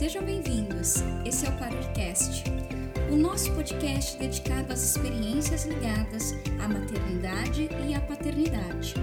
Sejam 0.00 0.22
bem-vindos. 0.22 0.94
Esse 1.26 1.44
é 1.44 1.50
o 1.50 1.58
Parircast, 1.58 2.44
o 3.12 3.16
nosso 3.16 3.52
podcast 3.52 4.16
dedicado 4.16 4.72
às 4.72 4.82
experiências 4.82 5.66
ligadas 5.66 6.32
à 6.58 6.66
maternidade 6.66 7.68
e 7.86 7.94
à 7.94 8.00
paternidade. 8.00 8.94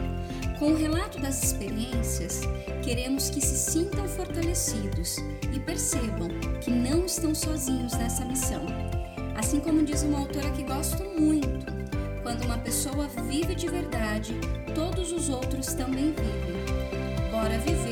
Com 0.57 0.71
o 0.71 0.75
relato 0.75 1.19
das 1.19 1.43
experiências, 1.43 2.41
queremos 2.81 3.29
que 3.29 3.39
se 3.39 3.71
sintam 3.71 4.07
fortalecidos 4.07 5.17
e 5.53 5.59
percebam 5.59 6.29
que 6.61 6.71
não 6.71 7.05
estão 7.05 7.35
sozinhos 7.35 7.93
nessa 7.93 8.25
missão. 8.25 8.65
Assim 9.37 9.59
como 9.59 9.85
diz 9.85 10.01
uma 10.01 10.17
autora 10.17 10.49
que 10.49 10.63
gosto 10.63 11.03
muito, 11.03 11.63
quando 12.23 12.43
uma 12.45 12.57
pessoa 12.57 13.07
vive 13.29 13.53
de 13.53 13.67
verdade, 13.67 14.33
todos 14.73 15.11
os 15.11 15.29
outros 15.29 15.75
também 15.75 16.11
vivem. 16.11 16.57
Bora 17.29 17.59
viver, 17.59 17.86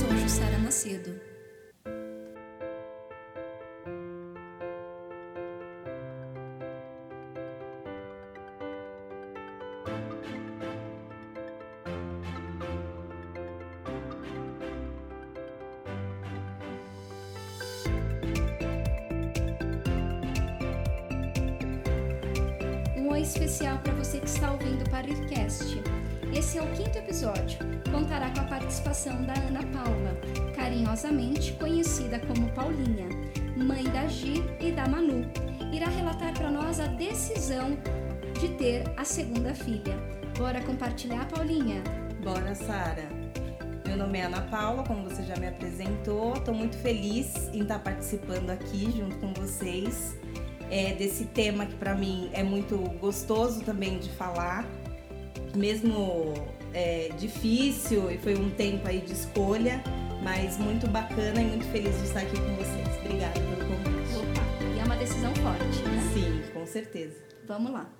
sou 0.00 0.16
Jussara 0.16 0.58
Macedo. 0.58 1.20
Um 22.96 23.08
oi 23.10 23.20
especial 23.20 23.78
para 23.80 23.92
você 23.92 24.20
que 24.20 24.26
está 24.26 24.50
ouvindo 24.52 24.82
o 24.82 24.90
Parircast. 24.90 25.99
Esse 26.32 26.58
é 26.58 26.62
o 26.62 26.66
quinto 26.72 26.96
episódio. 26.96 27.58
Contará 27.90 28.30
com 28.30 28.40
a 28.40 28.44
participação 28.44 29.20
da 29.24 29.34
Ana 29.34 29.66
Paula, 29.72 30.16
carinhosamente 30.54 31.52
conhecida 31.54 32.20
como 32.20 32.48
Paulinha, 32.52 33.08
mãe 33.56 33.82
da 33.84 34.06
Gi 34.06 34.42
e 34.60 34.70
da 34.70 34.86
Manu. 34.86 35.26
Irá 35.72 35.88
relatar 35.88 36.32
para 36.32 36.50
nós 36.50 36.78
a 36.78 36.86
decisão 36.86 37.76
de 38.40 38.48
ter 38.56 38.84
a 38.96 39.04
segunda 39.04 39.54
filha. 39.54 39.96
Bora 40.38 40.60
compartilhar, 40.62 41.26
Paulinha? 41.26 41.82
Bora, 42.22 42.54
Sara. 42.54 43.08
Meu 43.84 43.96
nome 43.96 44.18
é 44.18 44.22
Ana 44.22 44.42
Paula, 44.42 44.84
como 44.84 45.02
você 45.02 45.24
já 45.24 45.36
me 45.36 45.48
apresentou. 45.48 46.34
Estou 46.34 46.54
muito 46.54 46.76
feliz 46.78 47.50
em 47.52 47.62
estar 47.62 47.80
participando 47.80 48.50
aqui 48.50 48.88
junto 48.96 49.16
com 49.16 49.34
vocês 49.34 50.16
é, 50.70 50.94
desse 50.94 51.24
tema 51.24 51.66
que 51.66 51.74
para 51.74 51.94
mim 51.94 52.30
é 52.32 52.42
muito 52.42 52.76
gostoso 53.00 53.60
também 53.62 53.98
de 53.98 54.08
falar, 54.10 54.64
mesmo 55.54 56.34
é, 56.72 57.10
difícil 57.18 58.10
e 58.10 58.18
foi 58.18 58.36
um 58.36 58.50
tempo 58.50 58.86
aí 58.86 59.00
de 59.00 59.12
escolha, 59.12 59.82
mas 60.22 60.58
muito 60.58 60.88
bacana 60.88 61.40
e 61.40 61.44
muito 61.44 61.64
feliz 61.66 61.96
de 61.96 62.04
estar 62.04 62.20
aqui 62.20 62.36
com 62.36 62.54
vocês. 62.56 62.88
Obrigada 63.04 63.40
pelo 63.40 63.56
convite. 63.56 64.16
Opa, 64.16 64.74
e 64.74 64.78
é 64.78 64.84
uma 64.84 64.96
decisão 64.96 65.34
forte, 65.36 65.82
né? 65.82 66.10
Sim, 66.12 66.52
com 66.52 66.66
certeza. 66.66 67.16
Vamos 67.46 67.72
lá. 67.72 67.90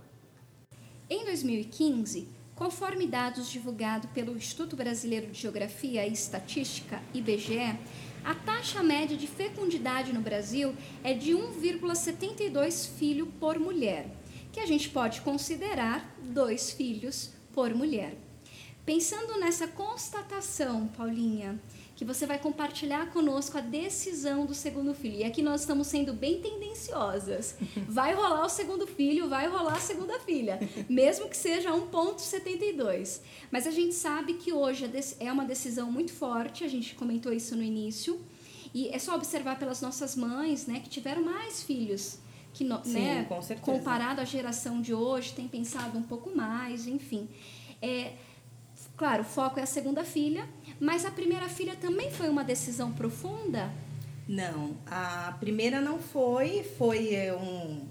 Em 1.09 1.25
2015, 1.25 2.29
conforme 2.55 3.07
dados 3.07 3.51
divulgados 3.51 4.09
pelo 4.11 4.37
Instituto 4.37 4.77
Brasileiro 4.77 5.27
de 5.29 5.41
Geografia 5.41 6.07
e 6.07 6.13
Estatística, 6.13 7.03
IBGE, 7.13 7.77
a 8.23 8.35
taxa 8.35 8.83
média 8.83 9.17
de 9.17 9.27
fecundidade 9.27 10.13
no 10.13 10.21
Brasil 10.21 10.75
é 11.03 11.15
de 11.15 11.33
1,72 11.33 12.91
filho 12.99 13.27
por 13.27 13.59
mulher, 13.59 14.07
que 14.53 14.61
a 14.61 14.67
gente 14.67 14.91
pode 14.91 15.23
considerar 15.23 16.17
dois 16.23 16.71
filhos 16.71 17.33
por 17.53 17.75
mulher. 17.75 18.17
Pensando 18.85 19.39
nessa 19.39 19.69
constatação, 19.69 20.89
Paulinha, 20.89 21.61
que 22.01 22.05
você 22.05 22.25
vai 22.25 22.39
compartilhar 22.39 23.11
conosco 23.13 23.59
a 23.59 23.61
decisão 23.61 24.47
do 24.47 24.55
segundo 24.55 24.95
filho. 24.95 25.17
E 25.17 25.25
aqui 25.25 25.43
nós 25.43 25.61
estamos 25.61 25.87
sendo 25.87 26.15
bem 26.15 26.41
tendenciosas. 26.41 27.57
Vai 27.87 28.15
rolar 28.15 28.47
o 28.47 28.49
segundo 28.49 28.87
filho, 28.87 29.29
vai 29.29 29.47
rolar 29.49 29.75
a 29.75 29.81
segunda 29.81 30.19
filha, 30.21 30.59
mesmo 30.89 31.29
que 31.29 31.37
seja 31.37 31.71
1,72. 31.71 33.21
Mas 33.51 33.67
a 33.67 33.71
gente 33.71 33.95
sabe 33.95 34.33
que 34.35 34.51
hoje 34.51 34.91
é 35.21 35.31
uma 35.31 35.45
decisão 35.45 35.93
muito 35.93 36.11
forte, 36.11 36.65
a 36.65 36.69
gente 36.69 36.95
comentou 36.95 37.35
isso 37.35 37.55
no 37.55 37.63
início. 37.63 38.19
E 38.73 38.89
é 38.89 38.99
só 38.99 39.15
observar 39.15 39.59
pelas 39.59 39.83
nossas 39.83 40.17
mães, 40.17 40.67
né, 40.67 40.81
que 40.81 40.89
tiveram 40.89 41.23
mais 41.23 41.63
filhos. 41.63 42.20
Que, 42.53 42.65
Sim, 42.65 42.93
né, 42.93 43.27
com 43.29 43.41
comparado 43.61 44.21
à 44.21 44.25
geração 44.25 44.81
de 44.81 44.93
hoje, 44.93 45.33
tem 45.33 45.47
pensado 45.47 45.97
um 45.97 46.03
pouco 46.03 46.35
mais, 46.35 46.87
enfim. 46.87 47.29
É, 47.81 48.13
claro, 48.97 49.23
o 49.23 49.25
foco 49.25 49.61
é 49.61 49.63
a 49.63 49.67
segunda 49.67 50.05
filha, 50.05 50.49
mas 50.79 51.05
a 51.05 51.11
primeira 51.11 51.49
filha 51.49 51.77
também 51.77 52.11
foi 52.11 52.29
uma 52.29 52.43
decisão 52.43 52.93
profunda? 52.93 53.71
Não, 54.27 54.77
a 54.87 55.37
primeira 55.41 55.81
não 55.81 55.99
foi, 55.99 56.63
foi 56.77 57.15
é, 57.15 57.35
um, 57.35 57.83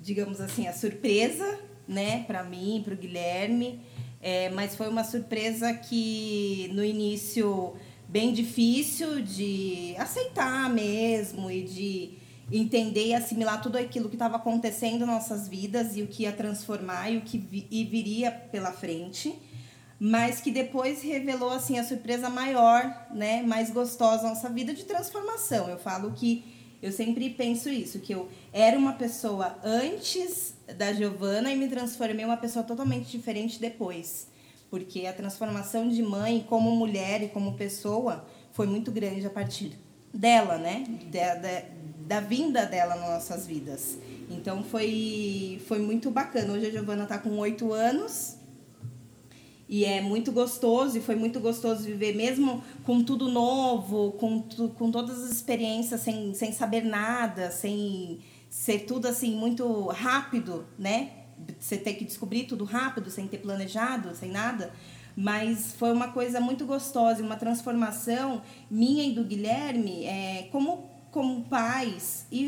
digamos 0.00 0.40
assim, 0.40 0.66
a 0.68 0.72
surpresa, 0.72 1.58
né, 1.88 2.24
para 2.24 2.44
mim, 2.44 2.82
para 2.84 2.94
o 2.94 2.96
Guilherme, 2.96 3.80
é, 4.20 4.50
mas 4.50 4.76
foi 4.76 4.88
uma 4.88 5.02
surpresa 5.02 5.72
que 5.74 6.70
no 6.72 6.84
início 6.84 7.74
bem 8.08 8.32
difícil 8.32 9.22
de 9.22 9.94
aceitar 9.96 10.68
mesmo 10.68 11.50
e 11.50 11.62
de 11.62 12.19
entender 12.50 13.06
e 13.06 13.14
assimilar 13.14 13.62
tudo 13.62 13.76
aquilo 13.76 14.08
que 14.08 14.16
estava 14.16 14.36
acontecendo 14.36 15.06
nas 15.06 15.08
nossas 15.08 15.48
vidas 15.48 15.96
e 15.96 16.02
o 16.02 16.06
que 16.06 16.24
ia 16.24 16.32
transformar 16.32 17.10
e 17.10 17.18
o 17.18 17.20
que 17.22 17.38
vi, 17.38 17.66
e 17.70 17.84
viria 17.84 18.30
pela 18.30 18.72
frente 18.72 19.34
mas 20.02 20.40
que 20.40 20.50
depois 20.50 21.02
revelou 21.02 21.50
assim 21.50 21.78
a 21.78 21.84
surpresa 21.84 22.30
maior, 22.30 23.08
né, 23.12 23.42
mais 23.42 23.70
gostosa 23.70 24.30
nossa 24.30 24.48
vida 24.48 24.72
de 24.72 24.86
transformação. 24.86 25.68
Eu 25.68 25.78
falo 25.78 26.12
que 26.12 26.42
eu 26.82 26.90
sempre 26.90 27.28
penso 27.28 27.68
isso, 27.68 28.00
que 28.00 28.14
eu 28.14 28.26
era 28.50 28.78
uma 28.78 28.94
pessoa 28.94 29.58
antes 29.62 30.54
da 30.78 30.94
Giovana 30.94 31.52
e 31.52 31.56
me 31.56 31.68
transformei 31.68 32.24
em 32.24 32.28
uma 32.28 32.38
pessoa 32.38 32.64
totalmente 32.64 33.10
diferente 33.10 33.60
depois. 33.60 34.28
Porque 34.70 35.04
a 35.04 35.12
transformação 35.12 35.86
de 35.86 36.02
mãe 36.02 36.46
como 36.48 36.74
mulher 36.74 37.22
e 37.22 37.28
como 37.28 37.54
pessoa 37.54 38.24
foi 38.52 38.66
muito 38.66 38.90
grande 38.90 39.26
a 39.26 39.30
partir 39.30 39.72
dela, 40.14 40.56
né? 40.56 40.84
Da, 41.12 41.34
da, 41.34 41.62
da 42.10 42.18
vinda 42.18 42.66
dela 42.66 42.96
nas 42.96 43.08
nossas 43.08 43.46
vidas. 43.46 43.96
Então 44.28 44.64
foi, 44.64 45.62
foi 45.68 45.78
muito 45.78 46.10
bacana. 46.10 46.52
Hoje 46.54 46.66
a 46.66 46.70
Giovana 46.72 47.04
está 47.04 47.16
com 47.18 47.38
oito 47.38 47.72
anos 47.72 48.34
e 49.68 49.84
é 49.84 50.00
muito 50.00 50.32
gostoso, 50.32 50.98
e 50.98 51.00
foi 51.00 51.14
muito 51.14 51.38
gostoso 51.38 51.84
viver, 51.84 52.16
mesmo 52.16 52.64
com 52.84 53.04
tudo 53.04 53.28
novo, 53.28 54.10
com, 54.18 54.40
tu, 54.40 54.70
com 54.70 54.90
todas 54.90 55.22
as 55.22 55.30
experiências, 55.30 56.00
sem, 56.00 56.34
sem 56.34 56.52
saber 56.52 56.82
nada, 56.82 57.52
sem 57.52 58.18
ser 58.48 58.80
tudo 58.80 59.06
assim 59.06 59.36
muito 59.36 59.86
rápido, 59.86 60.66
né? 60.76 61.10
Você 61.60 61.76
ter 61.76 61.94
que 61.94 62.04
descobrir 62.04 62.42
tudo 62.42 62.64
rápido, 62.64 63.08
sem 63.08 63.28
ter 63.28 63.38
planejado, 63.38 64.16
sem 64.16 64.32
nada. 64.32 64.72
Mas 65.14 65.74
foi 65.78 65.92
uma 65.92 66.08
coisa 66.08 66.40
muito 66.40 66.66
gostosa, 66.66 67.22
uma 67.22 67.36
transformação 67.36 68.42
minha 68.68 69.04
e 69.04 69.12
do 69.12 69.22
Guilherme, 69.22 70.06
é, 70.06 70.48
como 70.50 70.90
como 71.10 71.44
pais 71.44 72.26
e, 72.30 72.44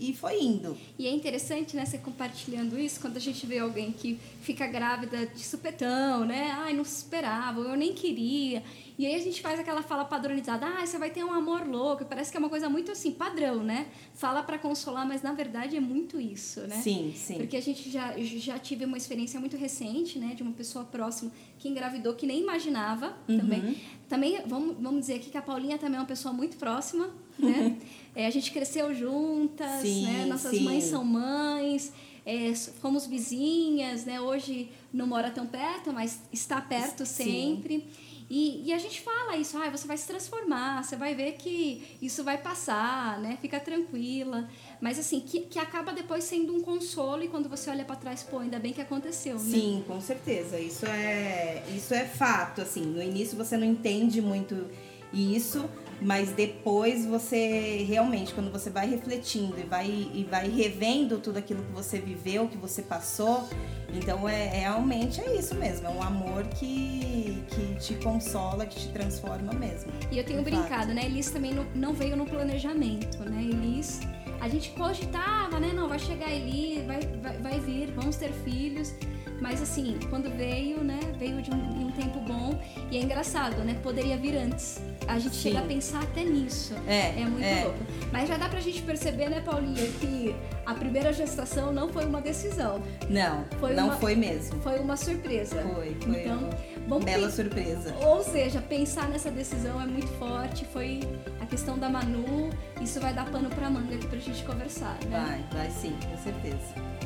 e, 0.00 0.10
e 0.10 0.16
foi 0.16 0.42
indo. 0.42 0.76
E 0.98 1.06
é 1.06 1.10
interessante, 1.10 1.74
né, 1.74 1.84
você 1.84 1.98
compartilhando 1.98 2.78
isso, 2.78 3.00
quando 3.00 3.16
a 3.16 3.20
gente 3.20 3.46
vê 3.46 3.58
alguém 3.58 3.92
que 3.92 4.18
fica 4.42 4.66
grávida 4.66 5.26
de 5.26 5.42
supetão, 5.42 6.24
né? 6.24 6.50
Ai, 6.52 6.74
não 6.74 6.82
esperava, 6.82 7.60
eu 7.60 7.76
nem 7.76 7.94
queria. 7.94 8.62
E 8.98 9.04
aí 9.06 9.14
a 9.14 9.18
gente 9.18 9.42
faz 9.42 9.60
aquela 9.60 9.82
fala 9.82 10.04
padronizada, 10.06 10.66
ah, 10.66 10.86
você 10.86 10.96
vai 10.98 11.10
ter 11.10 11.22
um 11.22 11.32
amor 11.32 11.66
louco. 11.68 12.04
Parece 12.06 12.30
que 12.30 12.36
é 12.36 12.40
uma 12.40 12.48
coisa 12.48 12.68
muito 12.70 12.90
assim, 12.90 13.12
padrão, 13.12 13.62
né? 13.62 13.88
Fala 14.14 14.42
para 14.42 14.58
consolar, 14.58 15.06
mas 15.06 15.20
na 15.22 15.32
verdade 15.32 15.76
é 15.76 15.80
muito 15.80 16.18
isso, 16.18 16.60
né? 16.62 16.80
Sim, 16.80 17.12
sim. 17.14 17.34
Porque 17.36 17.56
a 17.58 17.60
gente 17.60 17.90
já, 17.90 18.14
já 18.18 18.58
tive 18.58 18.86
uma 18.86 18.96
experiência 18.96 19.38
muito 19.38 19.54
recente, 19.56 20.18
né? 20.18 20.34
De 20.34 20.42
uma 20.42 20.52
pessoa 20.52 20.84
próxima 20.84 21.30
que 21.58 21.68
engravidou, 21.68 22.14
que 22.14 22.26
nem 22.26 22.40
imaginava 22.40 23.14
Uhum. 23.28 23.38
também. 23.38 23.76
Também, 24.08 24.40
vamos, 24.46 24.76
vamos 24.80 25.00
dizer 25.00 25.14
aqui 25.16 25.28
que 25.30 25.36
a 25.36 25.42
Paulinha 25.42 25.76
também 25.76 25.96
é 25.96 26.00
uma 26.00 26.06
pessoa 26.06 26.32
muito 26.32 26.56
próxima, 26.56 27.10
né? 27.38 27.76
É, 28.18 28.26
a 28.26 28.30
gente 28.30 28.50
cresceu 28.50 28.94
juntas, 28.94 29.82
Sim, 29.82 30.04
né? 30.06 30.24
Nossas 30.24 30.52
sim. 30.52 30.64
mães 30.64 30.84
são 30.84 31.04
mães, 31.04 31.92
é, 32.24 32.54
fomos 32.80 33.06
vizinhas, 33.06 34.06
né? 34.06 34.18
Hoje 34.18 34.70
não 34.90 35.06
mora 35.06 35.30
tão 35.30 35.46
perto, 35.46 35.92
mas 35.92 36.22
está 36.32 36.58
perto 36.62 37.04
Sim. 37.04 37.24
sempre. 37.24 37.86
E, 38.28 38.68
e 38.68 38.72
a 38.72 38.78
gente 38.78 39.00
fala 39.00 39.36
isso, 39.36 39.56
ah, 39.56 39.70
você 39.70 39.86
vai 39.86 39.96
se 39.96 40.06
transformar, 40.06 40.82
você 40.82 40.96
vai 40.96 41.14
ver 41.14 41.32
que 41.32 41.96
isso 42.02 42.24
vai 42.24 42.36
passar, 42.36 43.20
né? 43.20 43.38
Fica 43.40 43.60
tranquila. 43.60 44.48
Mas 44.80 44.98
assim, 44.98 45.20
que, 45.20 45.40
que 45.40 45.58
acaba 45.58 45.92
depois 45.92 46.24
sendo 46.24 46.54
um 46.54 46.60
consolo 46.60 47.22
e 47.22 47.28
quando 47.28 47.48
você 47.48 47.70
olha 47.70 47.84
para 47.84 47.94
trás, 47.96 48.24
pô, 48.24 48.38
ainda 48.38 48.58
bem 48.58 48.72
que 48.72 48.80
aconteceu, 48.80 49.34
né? 49.34 49.50
Sim, 49.50 49.84
com 49.86 50.00
certeza. 50.00 50.58
Isso 50.58 50.86
é, 50.86 51.62
isso 51.76 51.94
é 51.94 52.04
fato. 52.04 52.60
Assim, 52.60 52.82
no 52.82 53.00
início 53.00 53.36
você 53.36 53.56
não 53.56 53.66
entende 53.66 54.20
muito 54.20 54.68
isso, 55.12 55.64
mas 56.00 56.30
depois 56.30 57.06
você 57.06 57.84
realmente, 57.88 58.34
quando 58.34 58.50
você 58.50 58.70
vai 58.70 58.88
refletindo 58.88 59.58
e 59.58 59.62
vai, 59.62 59.86
e 59.86 60.26
vai 60.30 60.48
revendo 60.48 61.18
tudo 61.18 61.38
aquilo 61.38 61.62
que 61.62 61.72
você 61.72 61.98
viveu, 61.98 62.48
que 62.48 62.56
você 62.56 62.82
passou, 62.82 63.48
então 63.92 64.28
é, 64.28 64.46
é 64.46 64.60
realmente 64.60 65.20
é 65.20 65.36
isso 65.36 65.54
mesmo. 65.54 65.86
É 65.86 65.90
um 65.90 66.02
amor 66.02 66.44
que, 66.48 67.42
que 67.48 67.76
te 67.80 67.94
consola, 67.94 68.66
que 68.66 68.78
te 68.78 68.88
transforma 68.88 69.52
mesmo. 69.52 69.92
E 70.10 70.18
eu 70.18 70.24
tenho 70.24 70.42
brincado, 70.42 70.68
fato. 70.68 70.94
né? 70.94 71.06
Elis 71.06 71.30
também 71.30 71.54
não, 71.54 71.64
não 71.74 71.92
veio 71.94 72.16
no 72.16 72.26
planejamento, 72.26 73.18
né? 73.24 73.42
Elis, 73.42 74.00
a 74.40 74.48
gente 74.48 74.70
cogitava, 74.70 75.58
né? 75.58 75.72
Não, 75.74 75.88
vai 75.88 75.98
chegar 75.98 76.30
Eli, 76.30 76.82
vai, 76.86 77.00
vai, 77.22 77.38
vai 77.38 77.60
vir, 77.60 77.92
vamos 77.92 78.16
ter 78.16 78.32
filhos. 78.32 78.94
Mas 79.40 79.60
assim, 79.60 79.98
quando 80.08 80.34
veio, 80.34 80.82
né, 80.82 80.98
veio 81.18 81.42
de 81.42 81.50
um, 81.50 81.86
um, 81.86 81.90
tempo 81.92 82.20
bom 82.20 82.58
e 82.90 82.96
é 82.96 83.00
engraçado, 83.00 83.62
né? 83.64 83.78
Poderia 83.82 84.16
vir 84.16 84.36
antes. 84.36 84.80
A 85.06 85.18
gente 85.18 85.36
Sim. 85.36 85.50
chega 85.50 85.58
a 85.60 85.62
pensar 85.62 86.02
até 86.02 86.24
nisso. 86.24 86.74
É, 86.86 87.20
é 87.20 87.24
muito 87.24 87.44
é. 87.44 87.64
louco. 87.64 87.78
Mas 88.10 88.28
já 88.28 88.36
dá 88.36 88.48
pra 88.48 88.60
gente 88.60 88.82
perceber, 88.82 89.28
né, 89.28 89.40
Paulinha, 89.40 89.86
que 90.00 90.34
a 90.64 90.74
primeira 90.74 91.12
gestação 91.12 91.72
não 91.72 91.88
foi 91.88 92.06
uma 92.06 92.20
decisão. 92.20 92.82
Não, 93.08 93.44
foi 93.60 93.74
não 93.74 93.86
uma, 93.86 93.96
foi 93.96 94.16
mesmo. 94.16 94.60
Foi 94.62 94.78
uma 94.78 94.96
surpresa. 94.96 95.62
Foi, 95.62 95.96
foi. 96.00 96.20
Então, 96.22 96.50
uma 96.86 96.98
bela 96.98 97.30
surpresa. 97.30 97.94
Ou 98.04 98.22
seja, 98.22 98.60
pensar 98.60 99.08
nessa 99.08 99.30
decisão 99.30 99.80
é 99.80 99.86
muito 99.86 100.08
forte. 100.18 100.64
Foi 100.64 101.00
a 101.40 101.46
questão 101.46 101.78
da 101.78 101.88
Manu. 101.88 102.50
Isso 102.80 103.00
vai 103.00 103.12
dar 103.12 103.26
pano 103.30 103.50
pra 103.50 103.68
manga 103.68 103.94
aqui 103.94 104.06
pra 104.06 104.18
gente 104.18 104.25
conversar, 104.44 104.98
né? 105.04 105.44
Vai, 105.50 105.60
vai 105.60 105.70
sim, 105.70 105.96
com 106.10 106.16
certeza. 106.16 106.96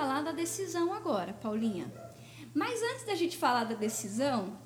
falar 0.00 0.22
da 0.22 0.32
decisão 0.32 0.92
agora, 0.92 1.32
Paulinha. 1.34 1.92
Mas 2.54 2.80
antes 2.82 3.04
da 3.04 3.14
gente 3.14 3.36
falar 3.36 3.64
da 3.64 3.74
decisão, 3.74 4.58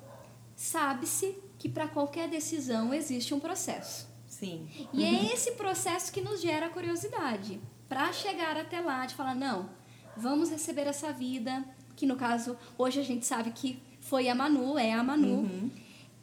sabe-se 0.55 1.35
que 1.57 1.67
para 1.67 1.87
qualquer 1.87 2.29
decisão 2.29 2.93
existe 2.93 3.33
um 3.33 3.39
processo. 3.39 4.07
Sim. 4.27 4.67
E 4.93 5.03
é 5.03 5.33
esse 5.33 5.51
processo 5.51 6.11
que 6.11 6.21
nos 6.21 6.41
gera 6.41 6.69
curiosidade. 6.69 7.61
Para 7.87 8.11
chegar 8.11 8.57
até 8.57 8.79
lá, 8.79 9.05
de 9.05 9.15
falar, 9.15 9.35
não, 9.35 9.69
vamos 10.17 10.49
receber 10.49 10.87
essa 10.87 11.11
vida, 11.11 11.63
que 11.95 12.05
no 12.05 12.15
caso, 12.15 12.57
hoje 12.77 12.99
a 12.99 13.03
gente 13.03 13.25
sabe 13.25 13.51
que 13.51 13.81
foi 14.01 14.27
a 14.27 14.35
Manu, 14.35 14.77
é 14.77 14.93
a 14.93 15.03
Manu. 15.03 15.39
Uhum. 15.41 15.71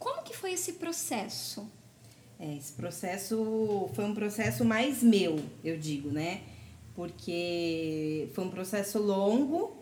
Como 0.03 0.23
que 0.23 0.37
foi 0.37 0.53
esse 0.53 0.75
processo? 0.75 1.71
É, 2.39 2.57
esse 2.57 2.73
processo 2.73 3.89
foi 3.95 4.05
um 4.05 4.15
processo 4.15 4.65
mais 4.65 5.03
meu, 5.03 5.39
eu 5.63 5.79
digo, 5.79 6.11
né? 6.11 6.43
porque 6.95 8.29
foi 8.35 8.45
um 8.45 8.51
processo 8.51 8.99
longo 8.99 9.77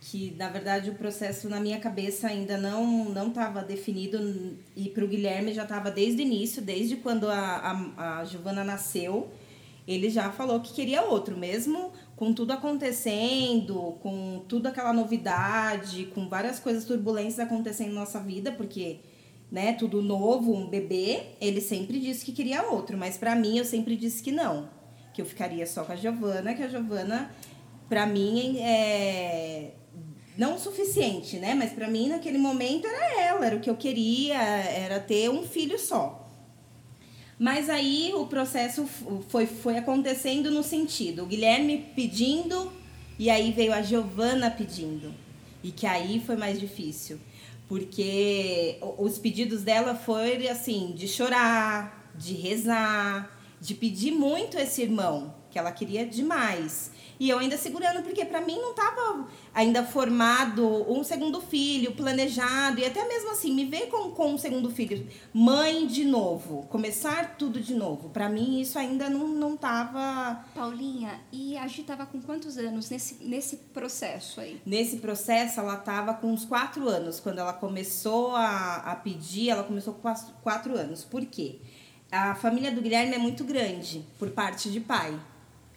que 0.00 0.34
na 0.38 0.48
verdade 0.48 0.90
o 0.90 0.94
processo 0.94 1.48
na 1.48 1.58
minha 1.58 1.80
cabeça 1.80 2.28
ainda 2.28 2.56
não 2.56 3.06
não 3.06 3.28
estava 3.28 3.62
definido 3.62 4.56
e 4.76 4.88
para 4.88 5.04
o 5.04 5.08
Guilherme 5.08 5.52
já 5.52 5.64
estava 5.64 5.90
desde 5.90 6.22
o 6.22 6.24
início, 6.24 6.62
desde 6.62 6.96
quando 6.96 7.28
a, 7.28 7.36
a, 7.96 8.20
a 8.20 8.24
Giovana 8.24 8.62
nasceu, 8.62 9.30
ele 9.86 10.08
já 10.08 10.30
falou 10.30 10.60
que 10.60 10.72
queria 10.72 11.02
outro, 11.02 11.36
mesmo 11.36 11.92
com 12.14 12.32
tudo 12.32 12.52
acontecendo, 12.52 13.96
com 14.00 14.44
tudo 14.48 14.68
aquela 14.68 14.92
novidade, 14.92 16.06
com 16.14 16.28
várias 16.28 16.58
coisas 16.58 16.84
turbulentes 16.84 17.38
acontecendo 17.38 17.92
na 17.92 18.00
nossa 18.00 18.20
vida, 18.20 18.52
porque 18.52 19.00
né, 19.50 19.72
tudo 19.72 20.02
novo, 20.02 20.54
um 20.54 20.68
bebê, 20.68 21.22
ele 21.40 21.60
sempre 21.60 22.00
disse 22.00 22.24
que 22.24 22.32
queria 22.32 22.62
outro, 22.64 22.96
mas 22.98 23.16
para 23.16 23.34
mim 23.34 23.58
eu 23.58 23.64
sempre 23.64 23.96
disse 23.96 24.22
que 24.22 24.32
não 24.32 24.76
que 25.16 25.22
eu 25.22 25.26
ficaria 25.26 25.66
só 25.66 25.82
com 25.82 25.92
a 25.92 25.96
Giovana, 25.96 26.52
que 26.52 26.62
a 26.62 26.68
Giovana, 26.68 27.34
para 27.88 28.04
mim, 28.04 28.58
é 28.58 29.70
não 30.36 30.56
o 30.56 30.58
suficiente, 30.58 31.38
né? 31.38 31.54
Mas 31.54 31.72
para 31.72 31.88
mim, 31.88 32.10
naquele 32.10 32.36
momento, 32.36 32.86
era 32.86 33.22
ela, 33.22 33.46
era 33.46 33.56
o 33.56 33.60
que 33.60 33.70
eu 33.70 33.76
queria, 33.76 34.36
era 34.36 35.00
ter 35.00 35.30
um 35.30 35.42
filho 35.42 35.78
só. 35.78 36.30
Mas 37.38 37.70
aí 37.70 38.12
o 38.14 38.26
processo 38.26 38.86
foi, 39.28 39.46
foi 39.46 39.78
acontecendo 39.78 40.50
no 40.50 40.62
sentido, 40.62 41.22
o 41.22 41.26
Guilherme 41.26 41.86
pedindo 41.96 42.70
e 43.18 43.30
aí 43.30 43.52
veio 43.52 43.72
a 43.72 43.80
Giovana 43.80 44.50
pedindo. 44.50 45.14
E 45.64 45.70
que 45.70 45.86
aí 45.86 46.20
foi 46.20 46.36
mais 46.36 46.60
difícil, 46.60 47.18
porque 47.68 48.78
os 48.98 49.18
pedidos 49.18 49.62
dela 49.62 49.94
foram 49.94 50.50
assim, 50.50 50.92
de 50.94 51.08
chorar, 51.08 52.12
de 52.14 52.34
rezar, 52.34 53.30
de 53.60 53.74
pedir 53.74 54.12
muito 54.12 54.56
esse 54.58 54.82
irmão, 54.82 55.34
que 55.50 55.58
ela 55.58 55.72
queria 55.72 56.06
demais. 56.06 56.90
E 57.18 57.30
eu 57.30 57.38
ainda 57.38 57.56
segurando, 57.56 58.02
porque 58.02 58.24
para 58.24 58.40
mim 58.40 58.56
não 58.56 58.70
estava 58.70 59.26
ainda 59.54 59.84
formado 59.84 60.90
um 60.90 61.02
segundo 61.02 61.40
filho, 61.40 61.92
planejado, 61.92 62.80
e 62.80 62.84
até 62.84 63.06
mesmo 63.06 63.30
assim, 63.30 63.54
me 63.54 63.64
ver 63.64 63.86
com, 63.86 64.10
com 64.10 64.34
um 64.34 64.38
segundo 64.38 64.70
filho, 64.70 65.06
mãe 65.32 65.86
de 65.86 66.04
novo, 66.04 66.66
começar 66.68 67.36
tudo 67.36 67.60
de 67.60 67.74
novo. 67.74 68.10
Para 68.10 68.28
mim, 68.28 68.60
isso 68.60 68.78
ainda 68.78 69.08
não, 69.08 69.28
não 69.28 69.56
tava. 69.56 70.44
Paulinha, 70.54 71.20
e 71.32 71.56
a 71.56 71.66
Gi 71.66 71.82
tava 71.82 72.06
com 72.06 72.20
quantos 72.20 72.58
anos 72.58 72.90
nesse, 72.90 73.24
nesse 73.24 73.56
processo 73.56 74.40
aí? 74.40 74.60
Nesse 74.66 74.98
processo, 74.98 75.60
ela 75.60 75.76
tava 75.76 76.14
com 76.14 76.32
uns 76.32 76.44
quatro 76.44 76.88
anos. 76.88 77.20
Quando 77.20 77.38
ela 77.38 77.52
começou 77.52 78.34
a, 78.34 78.76
a 78.76 78.96
pedir, 78.96 79.50
ela 79.50 79.64
começou 79.64 79.94
com 79.94 80.14
quatro 80.42 80.76
anos. 80.76 81.04
Por 81.04 81.24
quê? 81.24 81.60
a 82.10 82.34
família 82.34 82.70
do 82.70 82.80
Guilherme 82.80 83.14
é 83.14 83.18
muito 83.18 83.44
grande, 83.44 84.04
por 84.18 84.30
parte 84.30 84.70
de 84.70 84.80
pai. 84.80 85.18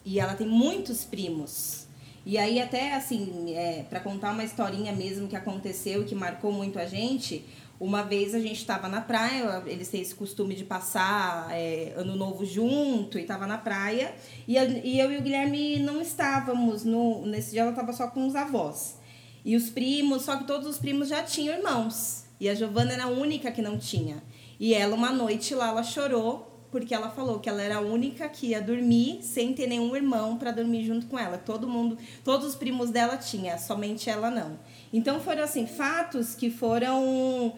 E 0.06 0.20
ela 0.20 0.34
tem 0.34 0.48
muitos 0.48 1.04
primos. 1.04 1.88
E 2.26 2.38
aí, 2.38 2.62
até 2.62 2.96
assim, 2.96 3.56
é, 3.56 3.84
para 3.90 4.00
contar 4.00 4.32
uma 4.32 4.44
historinha 4.44 4.92
mesmo 4.92 5.28
que 5.28 5.36
aconteceu, 5.36 6.06
que 6.06 6.14
marcou 6.14 6.52
muito 6.52 6.78
a 6.78 6.86
gente, 6.86 7.46
uma 7.80 8.04
vez 8.04 8.36
a 8.36 8.40
gente 8.40 8.58
estava 8.58 8.90
na 8.90 9.00
praia, 9.00 9.64
eles 9.66 9.88
têm 9.88 10.02
esse 10.02 10.14
costume 10.14 10.54
de 10.54 10.66
passar 10.66 11.48
é, 11.52 11.94
ano 11.96 12.16
novo 12.16 12.46
junto 12.46 13.18
e 13.18 13.22
estava 13.22 13.48
na 13.48 13.58
praia. 13.58 14.14
E 14.48 14.58
eu, 14.58 14.70
e 14.70 15.00
eu 15.00 15.12
e 15.12 15.18
o 15.18 15.22
Guilherme 15.22 15.80
não 15.80 16.02
estávamos, 16.02 16.84
no, 16.84 17.26
nesse 17.26 17.52
dia 17.52 17.62
ela 17.62 17.72
estava 17.72 17.94
só 17.94 18.08
com 18.08 18.28
os 18.28 18.36
avós. 18.36 18.98
E 19.46 19.56
os 19.56 19.70
primos, 19.70 20.24
só 20.24 20.36
que 20.36 20.44
todos 20.44 20.68
os 20.68 20.78
primos 20.78 21.08
já 21.08 21.24
tinham 21.24 21.56
irmãos. 21.56 22.26
E 22.40 22.50
a 22.50 22.56
Giovana 22.56 22.94
era 22.94 23.06
a 23.06 23.10
única 23.10 23.50
que 23.52 23.62
não 23.62 23.78
tinha. 23.78 24.22
E 24.60 24.74
ela, 24.74 24.94
uma 24.94 25.12
noite 25.12 25.56
lá, 25.56 25.70
ela 25.70 25.84
chorou 25.84 26.49
porque 26.72 26.94
ela 26.94 27.10
falou 27.10 27.40
que 27.40 27.50
ela 27.50 27.62
era 27.62 27.78
a 27.78 27.82
única 27.82 28.30
que 28.30 28.48
ia 28.48 28.62
dormir 28.62 29.20
sem 29.24 29.54
ter 29.54 29.68
nenhum 29.68 29.96
irmão 29.96 30.38
para 30.38 30.52
dormir 30.52 30.86
junto 30.86 31.08
com 31.08 31.18
ela. 31.18 31.38
Todo 31.38 31.68
mundo, 31.68 31.98
todos 32.24 32.48
os 32.48 32.56
primos 32.56 32.90
dela 32.90 33.18
tinha, 33.18 33.58
somente 33.58 34.10
ela 34.10 34.30
não. 34.30 34.60
Então 34.94 35.20
foram 35.20 35.44
assim 35.44 35.66
fatos 35.66 36.36
que 36.36 36.50
foram 36.50 37.54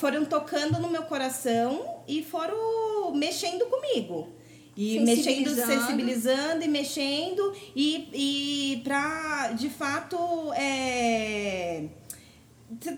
foram 0.00 0.24
tocando 0.24 0.80
no 0.80 0.88
meu 0.88 1.04
coração 1.04 2.02
e 2.06 2.22
foram 2.22 3.14
mexendo 3.14 3.66
comigo. 3.66 4.28
E 4.76 5.00
mexendo, 5.00 5.50
sensibilizando 5.54 6.64
e 6.64 6.68
mexendo 6.68 7.52
e, 7.74 8.08
e 8.14 8.80
para 8.84 9.50
de 9.52 9.68
fato 9.68 10.16
é, 10.54 11.82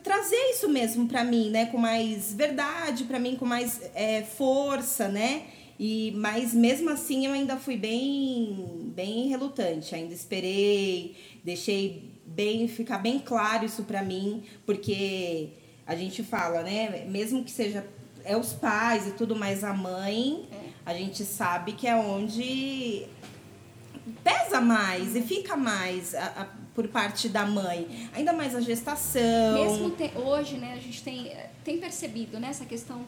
trazer 0.02 0.36
isso 0.50 0.68
mesmo 0.68 1.06
para 1.06 1.24
mim, 1.24 1.48
né, 1.48 1.66
com 1.66 1.78
mais 1.78 2.34
verdade, 2.34 3.04
para 3.04 3.18
mim 3.18 3.34
com 3.36 3.46
mais 3.46 3.80
é, 3.94 4.22
força, 4.22 5.08
né? 5.08 5.44
E 5.82 6.12
mas 6.14 6.52
mesmo 6.52 6.90
assim 6.90 7.24
eu 7.24 7.32
ainda 7.32 7.56
fui 7.56 7.74
bem 7.74 8.92
bem 8.94 9.28
relutante, 9.28 9.94
ainda 9.94 10.12
esperei, 10.12 11.16
deixei 11.42 12.10
bem 12.26 12.68
ficar 12.68 12.98
bem 12.98 13.18
claro 13.18 13.64
isso 13.64 13.84
para 13.84 14.02
mim, 14.02 14.42
porque 14.66 15.48
a 15.86 15.96
gente 15.96 16.22
fala, 16.22 16.62
né, 16.62 17.06
mesmo 17.08 17.42
que 17.42 17.50
seja 17.50 17.86
é 18.24 18.36
os 18.36 18.52
pais 18.52 19.06
e 19.06 19.12
tudo 19.12 19.34
mais 19.34 19.64
a 19.64 19.72
mãe, 19.72 20.46
a 20.84 20.92
gente 20.92 21.24
sabe 21.24 21.72
que 21.72 21.86
é 21.86 21.96
onde 21.96 23.06
pesa 24.22 24.60
mais 24.60 25.16
e 25.16 25.22
fica 25.22 25.56
mais 25.56 26.14
a, 26.14 26.26
a 26.26 26.60
por 26.74 26.88
parte 26.88 27.28
da 27.28 27.46
mãe, 27.46 28.08
ainda 28.14 28.32
mais 28.32 28.54
a 28.54 28.60
gestação. 28.60 29.54
Mesmo 29.54 29.90
te, 29.90 30.10
hoje, 30.16 30.56
né, 30.56 30.74
a 30.74 30.80
gente 30.80 31.02
tem, 31.02 31.34
tem 31.64 31.78
percebido 31.78 32.38
né, 32.38 32.48
essa 32.48 32.64
questão 32.64 33.04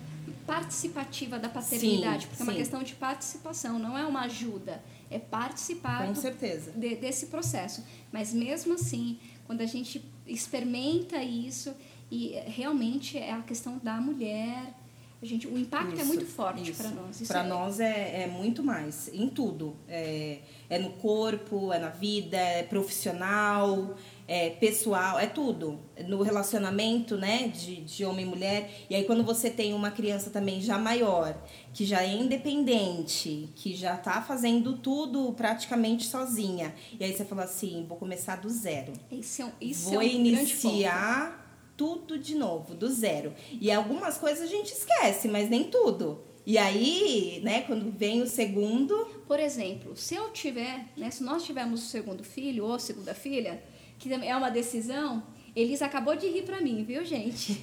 participativa 0.46 1.38
da 1.38 1.48
paternidade, 1.48 2.22
sim, 2.22 2.28
porque 2.28 2.42
sim. 2.42 2.42
é 2.42 2.52
uma 2.52 2.54
questão 2.54 2.82
de 2.82 2.94
participação, 2.94 3.78
não 3.78 3.96
é 3.96 4.06
uma 4.06 4.22
ajuda, 4.22 4.82
é 5.10 5.18
participar 5.18 6.06
Com 6.06 6.14
certeza. 6.14 6.72
De, 6.72 6.96
desse 6.96 7.26
processo. 7.26 7.84
Mas 8.10 8.32
mesmo 8.32 8.74
assim, 8.74 9.18
quando 9.46 9.60
a 9.60 9.66
gente 9.66 10.04
experimenta 10.26 11.22
isso, 11.22 11.74
e 12.10 12.34
realmente 12.46 13.18
é 13.18 13.32
a 13.32 13.42
questão 13.42 13.78
da 13.82 14.00
mulher 14.00 14.74
a 15.22 15.24
gente, 15.24 15.46
o 15.46 15.56
impacto 15.56 15.92
é 15.92 15.94
isso, 15.94 16.02
é 16.02 16.04
muito 16.04 16.26
forte 16.26 16.72
para 16.72 16.90
nós. 16.90 17.22
Para 17.28 17.44
é... 17.44 17.46
nós 17.46 17.78
é, 17.78 18.22
é 18.24 18.26
muito 18.26 18.60
mais, 18.60 19.08
em 19.14 19.28
tudo. 19.28 19.76
É, 19.88 20.38
é 20.68 20.80
no 20.80 20.90
corpo, 20.94 21.72
é 21.72 21.78
na 21.78 21.90
vida, 21.90 22.36
é 22.36 22.64
profissional, 22.64 23.94
é 24.32 24.48
pessoal, 24.48 25.18
é 25.18 25.26
tudo. 25.26 25.78
No 26.08 26.22
relacionamento, 26.22 27.18
né, 27.18 27.48
de, 27.48 27.82
de 27.82 28.02
homem 28.02 28.24
e 28.24 28.28
mulher. 28.28 28.70
E 28.88 28.94
aí 28.94 29.04
quando 29.04 29.22
você 29.22 29.50
tem 29.50 29.74
uma 29.74 29.90
criança 29.90 30.30
também 30.30 30.58
já 30.58 30.78
maior, 30.78 31.36
que 31.74 31.84
já 31.84 32.02
é 32.02 32.14
independente, 32.14 33.50
que 33.54 33.76
já 33.76 33.94
tá 33.94 34.22
fazendo 34.22 34.78
tudo 34.78 35.34
praticamente 35.34 36.06
sozinha. 36.06 36.74
E 36.98 37.04
aí 37.04 37.14
você 37.14 37.26
fala 37.26 37.44
assim, 37.44 37.84
vou 37.86 37.98
começar 37.98 38.36
do 38.36 38.48
zero. 38.48 38.94
Isso 39.10 39.42
é, 39.42 39.52
isso 39.60 39.90
vou 39.90 40.00
é 40.00 40.06
um 40.06 40.08
iniciar 40.08 41.74
tudo 41.76 42.18
de 42.18 42.34
novo, 42.34 42.74
do 42.74 42.88
zero. 42.88 43.34
E 43.60 43.70
algumas 43.70 44.16
coisas 44.16 44.44
a 44.44 44.50
gente 44.50 44.72
esquece, 44.72 45.28
mas 45.28 45.50
nem 45.50 45.64
tudo. 45.64 46.24
E 46.46 46.56
aí, 46.56 47.40
né, 47.44 47.62
quando 47.62 47.90
vem 47.90 48.22
o 48.22 48.26
segundo. 48.26 48.94
Por 49.28 49.38
exemplo, 49.38 49.94
se 49.94 50.14
eu 50.14 50.30
tiver, 50.30 50.86
né, 50.96 51.10
se 51.10 51.22
nós 51.22 51.44
tivermos 51.44 51.82
o 51.82 51.86
segundo 51.86 52.24
filho 52.24 52.64
ou 52.64 52.78
segunda 52.78 53.14
filha, 53.14 53.62
que 54.02 54.12
é 54.12 54.36
uma 54.36 54.50
decisão, 54.50 55.22
Elis 55.54 55.80
acabou 55.80 56.16
de 56.16 56.26
rir 56.26 56.42
para 56.42 56.60
mim, 56.60 56.84
viu, 56.84 57.04
gente? 57.04 57.60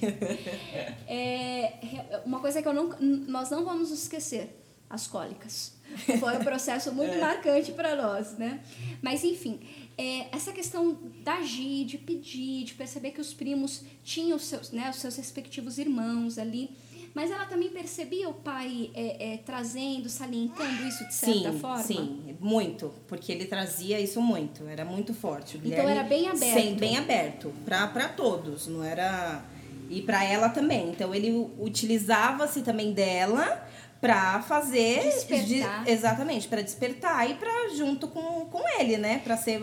É, 1.12 2.22
uma 2.24 2.38
coisa 2.38 2.62
que 2.62 2.68
eu 2.68 2.72
não, 2.72 2.96
nós 3.00 3.50
não 3.50 3.64
vamos 3.64 3.90
esquecer: 3.90 4.62
as 4.88 5.08
cólicas. 5.08 5.74
Foi 6.20 6.36
um 6.36 6.44
processo 6.44 6.92
muito 6.94 7.14
é. 7.14 7.20
marcante 7.20 7.72
para 7.72 7.96
nós, 7.96 8.38
né? 8.38 8.60
Mas, 9.02 9.24
enfim, 9.24 9.58
é, 9.98 10.28
essa 10.30 10.52
questão 10.52 10.96
da 11.24 11.38
agir, 11.38 11.84
de 11.84 11.98
pedir, 11.98 12.64
de 12.64 12.74
perceber 12.74 13.10
que 13.10 13.20
os 13.20 13.34
primos 13.34 13.82
tinham 14.04 14.36
os 14.36 14.44
seus, 14.44 14.70
né, 14.70 14.88
os 14.88 14.96
seus 14.96 15.16
respectivos 15.16 15.76
irmãos 15.76 16.38
ali 16.38 16.70
mas 17.14 17.30
ela 17.30 17.44
também 17.46 17.68
percebia 17.68 18.28
o 18.28 18.34
pai 18.34 18.90
é, 18.94 19.34
é, 19.34 19.36
trazendo, 19.38 20.08
salientando 20.08 20.86
isso 20.86 21.06
de 21.06 21.14
certa 21.14 21.52
sim, 21.52 21.58
forma? 21.58 21.82
Sim, 21.82 22.36
muito, 22.38 22.92
porque 23.08 23.32
ele 23.32 23.46
trazia 23.46 24.00
isso 24.00 24.20
muito, 24.22 24.66
era 24.68 24.84
muito 24.84 25.12
forte. 25.12 25.60
então 25.64 25.88
era 25.88 26.04
bem 26.04 26.28
aberto. 26.28 26.60
Sim, 26.60 26.74
bem 26.74 26.96
aberto, 26.96 27.52
para 27.64 28.08
todos, 28.08 28.66
não 28.66 28.84
era. 28.84 29.44
E 29.88 30.02
para 30.02 30.24
ela 30.24 30.48
também. 30.48 30.90
Então 30.90 31.12
ele 31.12 31.50
utilizava-se 31.58 32.62
também 32.62 32.92
dela 32.92 33.66
para 34.00 34.40
fazer 34.42 35.02
despertar. 35.02 35.84
De, 35.84 35.90
exatamente 35.90 36.48
para 36.48 36.62
despertar 36.62 37.28
e 37.28 37.34
para 37.34 37.74
junto 37.76 38.08
com, 38.08 38.46
com 38.46 38.62
ele 38.78 38.96
né 38.96 39.20
para 39.22 39.36
ser 39.36 39.62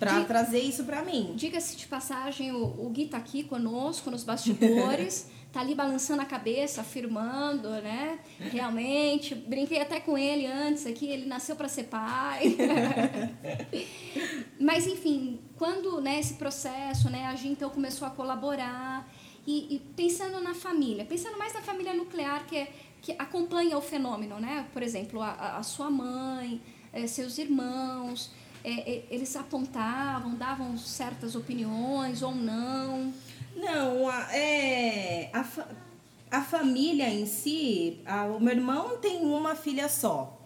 para 0.00 0.24
trazer 0.24 0.60
isso 0.60 0.82
para 0.84 1.02
mim 1.02 1.34
diga-se 1.36 1.76
de 1.76 1.86
passagem 1.86 2.50
o, 2.50 2.64
o 2.64 2.90
Gui 2.90 3.06
tá 3.06 3.18
aqui 3.18 3.44
conosco 3.44 4.10
nos 4.10 4.24
bastidores 4.24 5.30
tá 5.52 5.60
ali 5.60 5.74
balançando 5.74 6.22
a 6.22 6.24
cabeça, 6.24 6.80
afirmando, 6.80 7.68
né? 7.68 8.20
Realmente, 8.38 9.34
brinquei 9.34 9.80
até 9.80 9.98
com 9.98 10.16
ele 10.16 10.46
antes 10.46 10.86
aqui, 10.86 11.06
ele 11.06 11.26
nasceu 11.26 11.56
para 11.56 11.68
ser 11.68 11.84
pai. 11.84 12.56
Mas 14.60 14.86
enfim, 14.86 15.40
quando 15.56 16.00
né, 16.00 16.20
esse 16.20 16.34
processo, 16.34 17.10
né, 17.10 17.26
a 17.26 17.34
gente 17.34 17.52
então 17.52 17.70
começou 17.70 18.06
a 18.06 18.10
colaborar 18.10 19.10
e, 19.46 19.74
e, 19.74 19.78
pensando 19.96 20.40
na 20.40 20.54
família, 20.54 21.04
pensando 21.04 21.36
mais 21.36 21.52
na 21.52 21.62
família 21.62 21.94
nuclear 21.94 22.46
que, 22.46 22.56
é, 22.56 22.72
que 23.02 23.12
acompanha 23.18 23.76
o 23.76 23.80
fenômeno, 23.80 24.38
né? 24.38 24.68
Por 24.72 24.82
exemplo, 24.82 25.20
a, 25.20 25.56
a 25.56 25.62
sua 25.62 25.90
mãe, 25.90 26.60
é, 26.92 27.06
seus 27.06 27.38
irmãos, 27.38 28.30
é, 28.64 29.02
eles 29.10 29.34
apontavam, 29.36 30.34
davam 30.34 30.76
certas 30.76 31.34
opiniões 31.34 32.22
ou 32.22 32.34
não. 32.34 33.12
Não, 33.56 34.08
a, 34.08 34.36
é, 34.36 35.30
a, 35.32 35.44
a 36.30 36.42
família 36.42 37.08
em 37.08 37.26
si, 37.26 38.00
a, 38.06 38.26
o 38.26 38.40
meu 38.40 38.54
irmão 38.54 38.98
tem 38.98 39.22
uma 39.24 39.54
filha 39.54 39.88
só. 39.88 40.36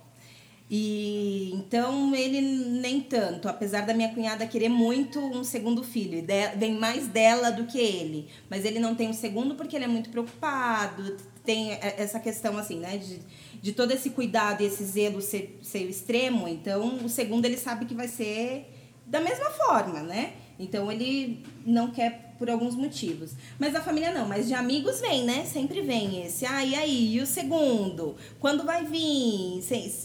E 0.71 1.53
então 1.53 2.15
ele 2.15 2.41
nem 2.41 3.01
tanto, 3.01 3.49
apesar 3.49 3.85
da 3.85 3.93
minha 3.93 4.15
cunhada 4.15 4.47
querer 4.47 4.71
muito 4.71 5.21
um 5.21 5.45
segundo 5.45 5.83
filho, 5.83 6.23
de, 6.23 6.49
vem 6.57 6.79
mais 6.79 7.07
dela 7.07 7.51
do 7.51 7.65
que 7.65 7.79
ele. 7.79 8.29
Mas 8.49 8.65
ele 8.65 8.79
não 8.79 8.95
tem 8.95 9.09
um 9.09 9.13
segundo 9.13 9.55
porque 9.55 9.77
ele 9.77 9.85
é 9.85 9.89
muito 9.89 10.09
preocupado, 10.09 11.17
tem 11.45 11.73
essa 11.73 12.19
questão 12.19 12.57
assim, 12.57 12.79
né, 12.79 12.97
de, 12.97 13.21
de 13.65 13.73
todo 13.73 13.93
esse 13.93 14.11
cuidado 14.11 14.63
e 14.63 14.67
esse 14.67 14.85
zelo 14.85 15.23
ser, 15.23 15.59
ser 15.63 15.89
extremo. 15.89 16.47
Então 16.47 17.03
o 17.03 17.09
segundo 17.09 17.47
ele 17.47 17.57
sabe 17.57 17.87
que 17.87 17.95
vai 17.95 18.07
ser 18.07 18.71
da 19.07 19.23
mesma 19.23 19.49
forma, 19.49 20.03
né? 20.03 20.35
Então 20.59 20.93
ele 20.93 21.43
não 21.65 21.91
quer 21.91 22.35
por 22.39 22.51
alguns 22.51 22.75
motivos. 22.75 23.33
Mas 23.59 23.75
a 23.75 23.81
família 23.81 24.13
não, 24.13 24.29
mas 24.29 24.49
de 24.49 24.53
amigos 24.53 25.01
vem, 25.01 25.25
né? 25.25 25.47
Sempre 25.47 25.81
vem 25.81 26.27
esse. 26.27 26.45
Ah, 26.45 26.63
e 26.63 26.75
aí? 26.75 27.15
E 27.15 27.23
o 27.23 27.27
segundo? 27.27 28.17
Quando 28.39 28.65
vai 28.65 28.85
vir? 28.85 29.65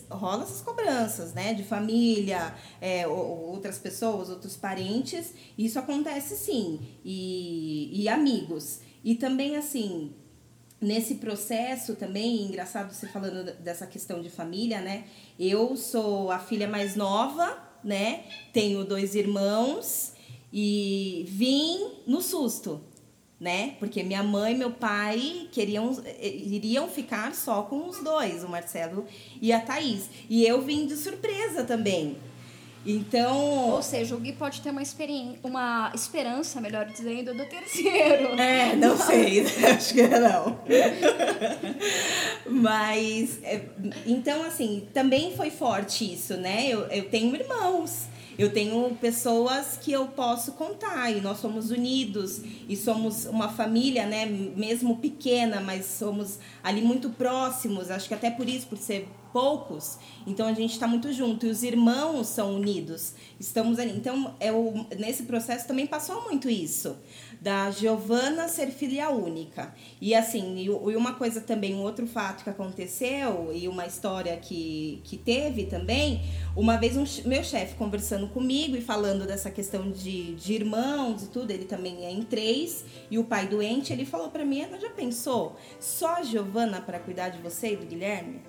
Rola 0.09 0.43
essas 0.43 0.61
cobranças, 0.61 1.33
né? 1.33 1.53
De 1.53 1.63
família, 1.65 2.55
é, 2.79 3.05
outras 3.05 3.77
pessoas, 3.77 4.29
outros 4.29 4.55
parentes. 4.55 5.33
Isso 5.57 5.77
acontece 5.77 6.37
sim. 6.37 6.79
E, 7.03 8.03
e 8.03 8.07
amigos. 8.07 8.79
E 9.03 9.15
também, 9.15 9.57
assim, 9.57 10.13
nesse 10.81 11.15
processo 11.15 11.95
também, 11.95 12.43
engraçado 12.43 12.93
você 12.93 13.07
falando 13.07 13.51
dessa 13.59 13.85
questão 13.85 14.21
de 14.21 14.29
família, 14.29 14.81
né? 14.81 15.05
Eu 15.37 15.75
sou 15.75 16.31
a 16.31 16.39
filha 16.39 16.67
mais 16.67 16.95
nova, 16.95 17.57
né? 17.83 18.23
Tenho 18.53 18.83
dois 18.83 19.15
irmãos 19.15 20.13
e 20.51 21.25
vim 21.27 21.91
no 22.07 22.21
susto, 22.21 22.81
né? 23.39 23.75
Porque 23.79 24.03
minha 24.03 24.23
mãe 24.23 24.53
e 24.53 24.57
meu 24.57 24.71
pai 24.71 25.47
queriam 25.51 25.91
iriam 26.21 26.87
ficar 26.87 27.35
só 27.35 27.63
com 27.63 27.87
os 27.87 28.03
dois, 28.03 28.43
o 28.43 28.49
Marcelo 28.49 29.05
e 29.41 29.51
a 29.51 29.59
Thaís. 29.59 30.09
E 30.29 30.45
eu 30.45 30.61
vim 30.61 30.87
de 30.87 30.95
surpresa 30.95 31.63
também. 31.63 32.17
Então. 32.85 33.69
Ou 33.71 33.83
seja, 33.83 34.15
o 34.15 34.19
Gui 34.19 34.33
pode 34.33 34.61
ter 34.61 34.69
uma 34.69 34.81
experiência, 34.81 35.39
uma 35.43 35.91
esperança, 35.93 36.61
melhor 36.61 36.85
dizendo, 36.85 37.33
do 37.33 37.45
terceiro. 37.45 38.29
É, 38.39 38.75
não, 38.75 38.89
não. 38.89 38.97
sei, 38.97 39.41
acho 39.75 39.93
que 39.93 40.07
não. 40.07 40.59
Mas, 42.49 43.39
é, 43.43 43.61
então, 44.05 44.43
assim, 44.43 44.87
também 44.93 45.35
foi 45.35 45.49
forte 45.49 46.13
isso, 46.13 46.37
né? 46.37 46.67
Eu, 46.67 46.81
eu 46.87 47.09
tenho 47.09 47.35
irmãos. 47.35 48.07
Eu 48.37 48.53
tenho 48.53 48.95
pessoas 49.01 49.75
que 49.75 49.91
eu 49.91 50.07
posso 50.07 50.53
contar 50.53 51.11
e 51.11 51.19
nós 51.19 51.39
somos 51.39 51.71
unidos 51.71 52.41
e 52.69 52.77
somos 52.77 53.25
uma 53.25 53.49
família, 53.49 54.05
né? 54.05 54.25
Mesmo 54.25 54.95
pequena, 54.95 55.59
mas 55.59 55.85
somos 55.85 56.39
ali 56.63 56.81
muito 56.81 57.09
próximos. 57.09 57.91
Acho 57.91 58.07
que 58.07 58.13
até 58.13 58.31
por 58.31 58.47
isso, 58.47 58.67
por 58.67 58.77
ser 58.77 59.09
poucos, 59.31 59.97
então 60.25 60.47
a 60.47 60.53
gente 60.53 60.73
está 60.73 60.87
muito 60.87 61.11
junto 61.13 61.45
e 61.45 61.49
os 61.49 61.63
irmãos 61.63 62.27
são 62.27 62.55
unidos. 62.55 63.13
Estamos 63.39 63.79
ali. 63.79 63.91
Então, 63.95 64.35
é 64.39 64.51
o, 64.51 64.85
nesse 64.97 65.23
processo 65.23 65.67
também 65.67 65.87
passou 65.87 66.23
muito 66.23 66.49
isso 66.49 66.95
da 67.41 67.71
Giovana 67.71 68.47
ser 68.47 68.67
filha 68.67 69.09
única. 69.09 69.73
E 70.01 70.13
assim, 70.13 70.57
e 70.57 70.69
uma 70.69 71.13
coisa 71.13 71.39
também, 71.39 71.73
um 71.73 71.81
outro 71.81 72.05
fato 72.05 72.43
que 72.43 72.49
aconteceu 72.49 73.51
e 73.53 73.67
uma 73.67 73.85
história 73.85 74.35
que, 74.37 75.01
que 75.05 75.17
teve 75.17 75.65
também, 75.65 76.21
uma 76.55 76.77
vez 76.77 76.97
um, 76.97 77.05
meu 77.27 77.43
chefe 77.43 77.75
conversando 77.75 78.27
comigo 78.27 78.75
e 78.75 78.81
falando 78.81 79.25
dessa 79.25 79.49
questão 79.49 79.89
de, 79.89 80.35
de 80.35 80.53
irmãos 80.53 81.23
e 81.23 81.27
tudo, 81.27 81.51
ele 81.51 81.65
também 81.65 82.05
é 82.05 82.11
em 82.11 82.23
três, 82.23 82.83
e 83.09 83.17
o 83.17 83.23
pai 83.23 83.47
doente, 83.47 83.93
ele 83.93 84.05
falou 84.05 84.29
para 84.29 84.43
mim, 84.43 84.65
já 84.79 84.89
pensou 84.89 85.55
só 85.79 86.15
a 86.15 86.23
Giovana 86.23 86.81
para 86.81 86.99
cuidar 86.99 87.29
de 87.29 87.41
você 87.41 87.73
e 87.73 87.77
do 87.77 87.85
Guilherme? 87.85 88.41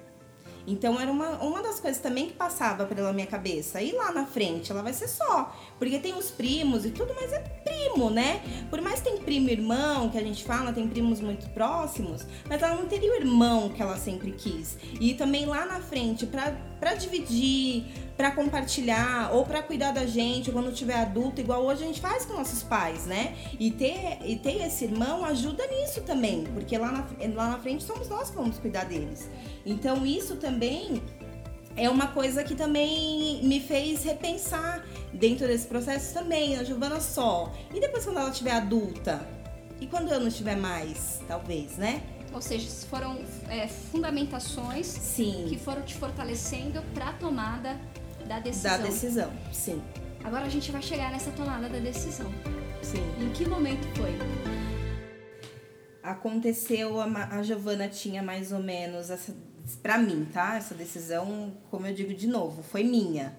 Então 0.67 1.01
era 1.01 1.11
uma, 1.11 1.31
uma 1.43 1.63
das 1.63 1.81
coisas 1.81 2.01
também 2.01 2.27
que 2.27 2.35
passava 2.35 2.85
pela 2.87 3.13
minha 3.13 3.27
cabeça. 3.27 3.81
E 3.81 3.93
lá 3.93 4.13
na 4.13 4.27
frente 4.27 4.71
ela 4.71 4.83
vai 4.83 4.93
ser 4.93 5.09
só. 5.09 5.55
Porque 5.79 5.99
tem 5.99 6.15
os 6.15 6.31
primos 6.31 6.85
e 6.85 6.91
tudo, 6.91 7.15
mas 7.15 7.33
é 7.33 7.39
primo, 7.39 8.11
né? 8.11 8.43
Por 8.69 8.81
mais 8.81 9.01
que 9.01 9.11
tem 9.11 9.19
primo 9.19 9.49
e 9.49 9.53
irmão, 9.53 10.09
que 10.09 10.19
a 10.19 10.23
gente 10.23 10.45
fala, 10.45 10.73
tem 10.73 10.89
primos 10.89 11.21
muito 11.21 11.49
próximos, 11.51 12.27
mas 12.49 12.63
ela 12.63 12.75
não 12.77 12.87
teria 12.87 13.13
o 13.13 13.17
irmão 13.17 13.69
que 13.69 13.83
ela 13.83 13.97
sempre 13.97 14.33
quis. 14.33 14.77
E 15.01 15.15
também 15.15 15.47
lá 15.47 15.67
na 15.67 15.81
frente, 15.81 16.27
pra 16.27 16.95
dividir, 16.95 17.85
para 18.21 18.33
compartilhar 18.33 19.31
ou 19.33 19.47
para 19.47 19.63
cuidar 19.63 19.93
da 19.93 20.05
gente 20.05 20.53
quando 20.53 20.71
tiver 20.75 20.97
adulto, 20.97 21.41
igual 21.41 21.65
hoje 21.65 21.85
a 21.85 21.87
gente 21.87 22.03
faz 22.03 22.27
com 22.27 22.35
nossos 22.35 22.63
pais, 22.63 23.07
né? 23.07 23.35
E 23.59 23.71
ter, 23.71 24.19
e 24.23 24.37
ter 24.37 24.61
esse 24.61 24.85
irmão 24.85 25.25
ajuda 25.25 25.67
nisso 25.69 26.03
também, 26.03 26.45
porque 26.53 26.77
lá 26.77 26.93
na, 26.93 27.07
lá 27.35 27.49
na 27.49 27.59
frente 27.59 27.83
somos 27.83 28.11
nós 28.11 28.29
que 28.29 28.37
vamos 28.37 28.59
cuidar 28.59 28.85
deles. 28.85 29.31
Então 29.65 30.05
isso 30.05 30.37
também 30.37 31.03
é 31.75 31.89
uma 31.89 32.09
coisa 32.09 32.45
que 32.45 32.55
também 32.55 33.43
me 33.43 33.59
fez 33.59 34.05
repensar 34.05 34.85
dentro 35.15 35.47
desse 35.47 35.67
processo 35.67 36.13
também, 36.13 36.59
a 36.59 36.63
Giovana 36.63 37.01
só. 37.01 37.51
E 37.73 37.81
depois 37.81 38.05
quando 38.05 38.19
ela 38.19 38.29
estiver 38.29 38.53
adulta? 38.53 39.27
E 39.81 39.87
quando 39.87 40.13
eu 40.13 40.21
não 40.21 40.29
estiver 40.29 40.59
mais, 40.59 41.23
talvez, 41.27 41.79
né? 41.79 42.03
Ou 42.35 42.43
seja, 42.43 42.69
foram 42.87 43.19
é, 43.49 43.67
fundamentações 43.67 44.87
Sim. 44.87 45.47
que 45.49 45.59
foram 45.59 45.81
te 45.83 45.95
fortalecendo 45.95 46.83
para 46.95 47.09
a 47.09 47.13
tomada 47.15 47.81
da 48.31 48.39
decisão. 48.39 48.71
Da 48.71 48.77
decisão, 48.79 49.33
sim. 49.53 49.83
Agora 50.23 50.45
a 50.45 50.49
gente 50.49 50.71
vai 50.71 50.81
chegar 50.81 51.11
nessa 51.11 51.33
tomada 51.33 51.69
da 51.69 51.81
decisão. 51.81 52.33
Sim. 52.81 53.03
Em 53.21 53.29
que 53.33 53.45
momento 53.49 53.85
foi? 53.97 54.17
Aconteceu, 56.01 57.01
a, 57.01 57.07
a 57.07 57.43
Giovana 57.43 57.89
tinha 57.89 58.23
mais 58.23 58.53
ou 58.53 58.61
menos 58.61 59.11
essa 59.11 59.35
para 59.83 59.99
mim, 59.99 60.29
tá? 60.33 60.57
Essa 60.57 60.75
decisão, 60.75 61.53
como 61.73 61.87
eu 61.89 61.93
digo 61.93 62.15
de 62.15 62.29
novo, 62.29 62.63
foi 62.63 62.85
minha. 62.85 63.37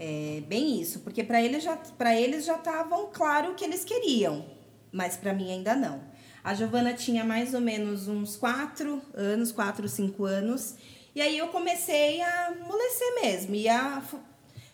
É 0.00 0.42
bem 0.48 0.80
isso, 0.80 1.00
porque 1.00 1.22
para 1.22 1.40
eles 1.40 1.62
já 1.62 1.76
para 1.76 2.18
eles 2.18 2.44
já 2.44 2.56
estavam 2.56 3.10
claro 3.12 3.52
o 3.52 3.54
que 3.54 3.64
eles 3.64 3.84
queriam, 3.84 4.44
mas 4.90 5.16
para 5.16 5.32
mim 5.32 5.50
ainda 5.52 5.76
não. 5.76 6.00
A 6.42 6.54
Giovana 6.54 6.92
tinha 6.92 7.24
mais 7.24 7.54
ou 7.54 7.60
menos 7.60 8.08
uns 8.08 8.36
quatro 8.36 9.00
anos, 9.14 9.52
quatro, 9.52 9.88
cinco 9.88 10.24
anos, 10.24 10.76
e 11.18 11.20
aí 11.20 11.36
eu 11.36 11.48
comecei 11.48 12.22
a 12.22 12.46
amolecer 12.46 13.20
mesmo, 13.20 13.52
e 13.52 13.68
a 13.68 14.00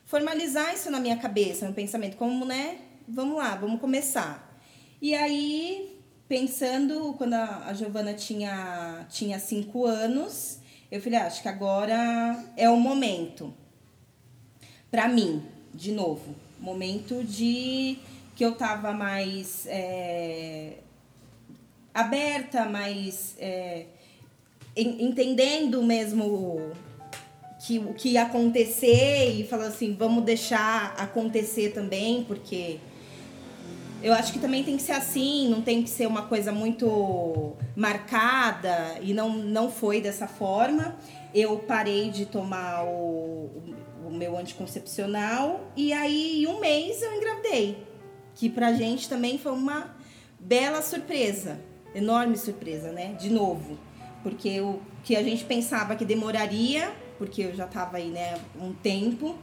formalizar 0.04 0.74
isso 0.74 0.90
na 0.90 1.00
minha 1.00 1.16
cabeça, 1.16 1.66
no 1.66 1.72
pensamento, 1.72 2.18
como, 2.18 2.44
né? 2.44 2.80
Vamos 3.08 3.38
lá, 3.38 3.54
vamos 3.54 3.80
começar. 3.80 4.54
E 5.00 5.14
aí 5.14 5.98
pensando, 6.28 7.14
quando 7.16 7.32
a, 7.32 7.72
Giovana 7.72 8.12
tinha, 8.12 9.06
tinha 9.08 9.38
cinco 9.38 9.86
anos, 9.86 10.58
eu 10.90 11.00
falei, 11.00 11.18
ah, 11.18 11.28
acho 11.28 11.40
que 11.40 11.48
agora 11.48 12.44
é 12.58 12.68
o 12.68 12.76
momento. 12.76 13.54
Para 14.90 15.08
mim, 15.08 15.42
de 15.72 15.92
novo, 15.92 16.34
momento 16.60 17.24
de 17.24 17.96
que 18.36 18.44
eu 18.44 18.54
tava 18.54 18.92
mais 18.92 19.66
é, 19.66 20.74
aberta, 21.94 22.66
mais 22.66 23.34
é, 23.38 23.86
entendendo 24.76 25.82
mesmo 25.82 26.72
que 27.60 27.78
o 27.78 27.94
que 27.94 28.10
ia 28.10 28.22
acontecer 28.24 29.32
e 29.38 29.46
falando 29.46 29.68
assim, 29.68 29.94
vamos 29.94 30.24
deixar 30.24 30.94
acontecer 30.98 31.70
também, 31.70 32.24
porque 32.24 32.78
eu 34.02 34.12
acho 34.12 34.34
que 34.34 34.38
também 34.38 34.62
tem 34.62 34.76
que 34.76 34.82
ser 34.82 34.92
assim, 34.92 35.48
não 35.48 35.62
tem 35.62 35.82
que 35.82 35.88
ser 35.88 36.06
uma 36.06 36.22
coisa 36.22 36.52
muito 36.52 37.56
marcada 37.74 38.98
e 39.00 39.14
não, 39.14 39.30
não 39.30 39.70
foi 39.70 40.00
dessa 40.02 40.26
forma. 40.26 40.94
Eu 41.34 41.58
parei 41.60 42.10
de 42.10 42.26
tomar 42.26 42.84
o, 42.84 43.50
o 44.04 44.10
meu 44.10 44.36
anticoncepcional 44.36 45.72
e 45.74 45.90
aí 45.92 46.42
em 46.42 46.46
um 46.46 46.60
mês 46.60 47.00
eu 47.00 47.14
engravidei, 47.14 47.78
que 48.34 48.50
pra 48.50 48.74
gente 48.74 49.08
também 49.08 49.38
foi 49.38 49.52
uma 49.52 49.96
bela 50.38 50.82
surpresa, 50.82 51.58
enorme 51.94 52.36
surpresa, 52.36 52.92
né? 52.92 53.14
De 53.18 53.30
novo, 53.30 53.78
porque 54.24 54.60
o 54.60 54.80
que 55.04 55.14
a 55.14 55.22
gente 55.22 55.44
pensava 55.44 55.94
que 55.94 56.04
demoraria, 56.04 56.90
porque 57.18 57.42
eu 57.42 57.54
já 57.54 57.66
tava 57.66 57.98
aí, 57.98 58.08
né, 58.08 58.36
um 58.58 58.72
tempo 58.72 59.36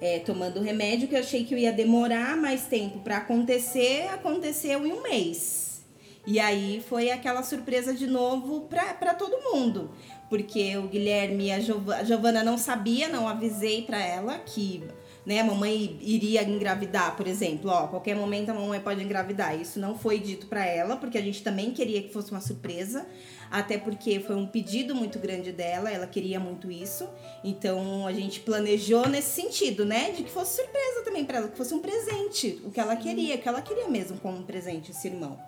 é, 0.00 0.18
tomando 0.18 0.60
remédio, 0.60 1.06
que 1.06 1.14
eu 1.14 1.20
achei 1.20 1.44
que 1.44 1.54
eu 1.54 1.58
ia 1.58 1.72
demorar 1.72 2.36
mais 2.36 2.64
tempo 2.66 2.98
para 2.98 3.18
acontecer, 3.18 4.08
aconteceu 4.08 4.84
em 4.84 4.92
um 4.92 5.00
mês. 5.00 5.84
E 6.26 6.40
aí 6.40 6.84
foi 6.88 7.10
aquela 7.10 7.42
surpresa 7.44 7.94
de 7.94 8.06
novo 8.06 8.62
para 8.68 9.14
todo 9.14 9.52
mundo. 9.52 9.90
Porque 10.28 10.76
o 10.76 10.88
Guilherme 10.88 11.46
e 11.46 11.52
a, 11.52 11.56
a 11.98 12.04
Giovana 12.04 12.42
não 12.42 12.58
sabia, 12.58 13.08
não 13.08 13.28
avisei 13.28 13.82
para 13.82 14.00
ela 14.00 14.38
que 14.38 14.82
né, 15.24 15.40
a 15.40 15.44
mamãe 15.44 15.96
iria 16.00 16.42
engravidar, 16.42 17.16
por 17.16 17.26
exemplo, 17.26 17.70
ó, 17.70 17.86
qualquer 17.86 18.16
momento 18.16 18.50
a 18.50 18.54
mamãe 18.54 18.80
pode 18.80 19.02
engravidar. 19.02 19.58
Isso 19.60 19.78
não 19.78 19.96
foi 19.96 20.18
dito 20.18 20.46
para 20.46 20.64
ela, 20.66 20.96
porque 20.96 21.16
a 21.16 21.22
gente 21.22 21.42
também 21.42 21.70
queria 21.70 22.02
que 22.02 22.12
fosse 22.12 22.30
uma 22.30 22.40
surpresa, 22.40 23.06
até 23.52 23.76
porque 23.76 24.18
foi 24.18 24.34
um 24.34 24.46
pedido 24.46 24.94
muito 24.94 25.18
grande 25.18 25.52
dela, 25.52 25.90
ela 25.90 26.06
queria 26.06 26.40
muito 26.40 26.70
isso. 26.70 27.06
Então 27.44 28.06
a 28.06 28.12
gente 28.12 28.40
planejou 28.40 29.06
nesse 29.06 29.42
sentido, 29.42 29.84
né, 29.84 30.10
de 30.12 30.22
que 30.22 30.30
fosse 30.30 30.56
surpresa 30.56 31.02
também 31.04 31.22
para 31.22 31.36
ela, 31.36 31.48
que 31.48 31.56
fosse 31.58 31.74
um 31.74 31.78
presente, 31.78 32.62
o 32.64 32.70
que 32.70 32.80
ela 32.80 32.96
queria, 32.96 33.36
que 33.36 33.46
ela 33.46 33.60
queria 33.60 33.86
mesmo 33.88 34.16
como 34.20 34.38
um 34.38 34.42
presente 34.42 34.90
esse 34.90 35.06
irmão. 35.06 35.38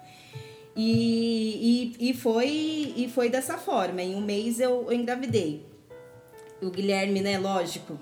E, 0.76 1.94
e, 1.98 2.10
e, 2.10 2.14
foi, 2.14 2.92
e 2.94 3.08
foi 3.08 3.30
dessa 3.30 3.56
forma. 3.56 4.02
Em 4.02 4.14
um 4.14 4.20
mês 4.20 4.60
eu, 4.60 4.84
eu 4.88 4.92
engravidei. 4.92 5.64
O 6.60 6.68
Guilherme, 6.70 7.22
né, 7.22 7.38
lógico, 7.38 7.98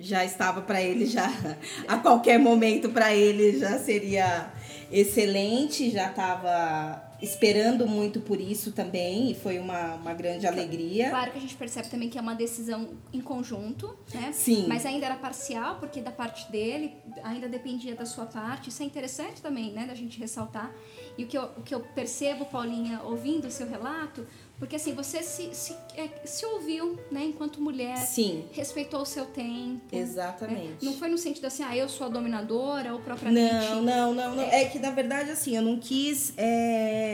já 0.00 0.24
estava 0.24 0.62
para 0.62 0.82
ele 0.82 1.06
já 1.06 1.30
a 1.86 1.98
qualquer 1.98 2.40
momento 2.40 2.88
para 2.88 3.14
ele 3.14 3.56
já 3.56 3.78
seria 3.78 4.52
excelente, 4.90 5.90
já 5.90 6.10
estava 6.10 7.13
esperando 7.24 7.86
muito 7.86 8.20
por 8.20 8.40
isso 8.40 8.72
também 8.72 9.30
e 9.30 9.34
foi 9.34 9.58
uma, 9.58 9.94
uma 9.94 10.14
grande 10.14 10.46
alegria. 10.46 11.10
Claro 11.10 11.32
que 11.32 11.38
a 11.38 11.40
gente 11.40 11.56
percebe 11.56 11.88
também 11.88 12.08
que 12.08 12.18
é 12.18 12.20
uma 12.20 12.34
decisão 12.34 12.90
em 13.12 13.20
conjunto, 13.20 13.96
né? 14.12 14.30
Sim. 14.32 14.66
Mas 14.68 14.84
ainda 14.86 15.06
era 15.06 15.16
parcial, 15.16 15.76
porque 15.80 16.00
da 16.00 16.12
parte 16.12 16.50
dele 16.52 16.92
ainda 17.22 17.48
dependia 17.48 17.94
da 17.94 18.06
sua 18.06 18.26
parte. 18.26 18.68
Isso 18.68 18.82
é 18.82 18.86
interessante 18.86 19.40
também, 19.40 19.72
né, 19.72 19.86
da 19.86 19.94
gente 19.94 20.18
ressaltar. 20.18 20.72
E 21.16 21.24
o 21.24 21.26
que 21.26 21.38
eu, 21.38 21.44
o 21.56 21.62
que 21.62 21.74
eu 21.74 21.80
percebo, 21.80 22.44
Paulinha, 22.44 23.00
ouvindo 23.02 23.46
o 23.46 23.50
seu 23.50 23.68
relato, 23.68 24.26
porque 24.58 24.76
assim, 24.76 24.94
você 24.94 25.22
se, 25.22 25.52
se, 25.52 25.76
é, 25.96 26.08
se 26.24 26.46
ouviu, 26.46 26.98
né, 27.10 27.24
enquanto 27.24 27.60
mulher. 27.60 27.96
Sim. 27.98 28.44
Respeitou 28.52 29.02
o 29.02 29.04
seu 29.04 29.26
tempo. 29.26 29.94
Exatamente. 29.94 30.60
Né? 30.62 30.76
Não 30.82 30.92
foi 30.94 31.08
no 31.08 31.18
sentido 31.18 31.46
assim, 31.46 31.64
ah, 31.64 31.76
eu 31.76 31.88
sou 31.88 32.06
a 32.06 32.10
dominadora 32.10 32.92
ou 32.92 33.00
propriamente. 33.00 33.52
Não, 33.52 33.82
não, 33.82 34.14
não. 34.14 34.36
não. 34.36 34.42
É, 34.42 34.62
é 34.62 34.64
que 34.66 34.78
na 34.78 34.90
verdade, 34.90 35.30
assim, 35.30 35.56
eu 35.56 35.62
não 35.62 35.78
quis. 35.78 36.32
É... 36.36 37.13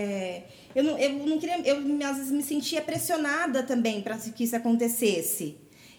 Eu, 0.74 0.84
não, 0.84 0.98
eu 0.98 1.12
não 1.26 1.38
queria. 1.38 1.58
Eu 1.60 1.78
às 2.06 2.16
vezes 2.16 2.32
me 2.32 2.42
sentia 2.42 2.80
pressionada 2.80 3.62
também 3.62 4.00
para 4.02 4.16
que 4.16 4.44
isso 4.44 4.56
acontecesse. 4.56 5.56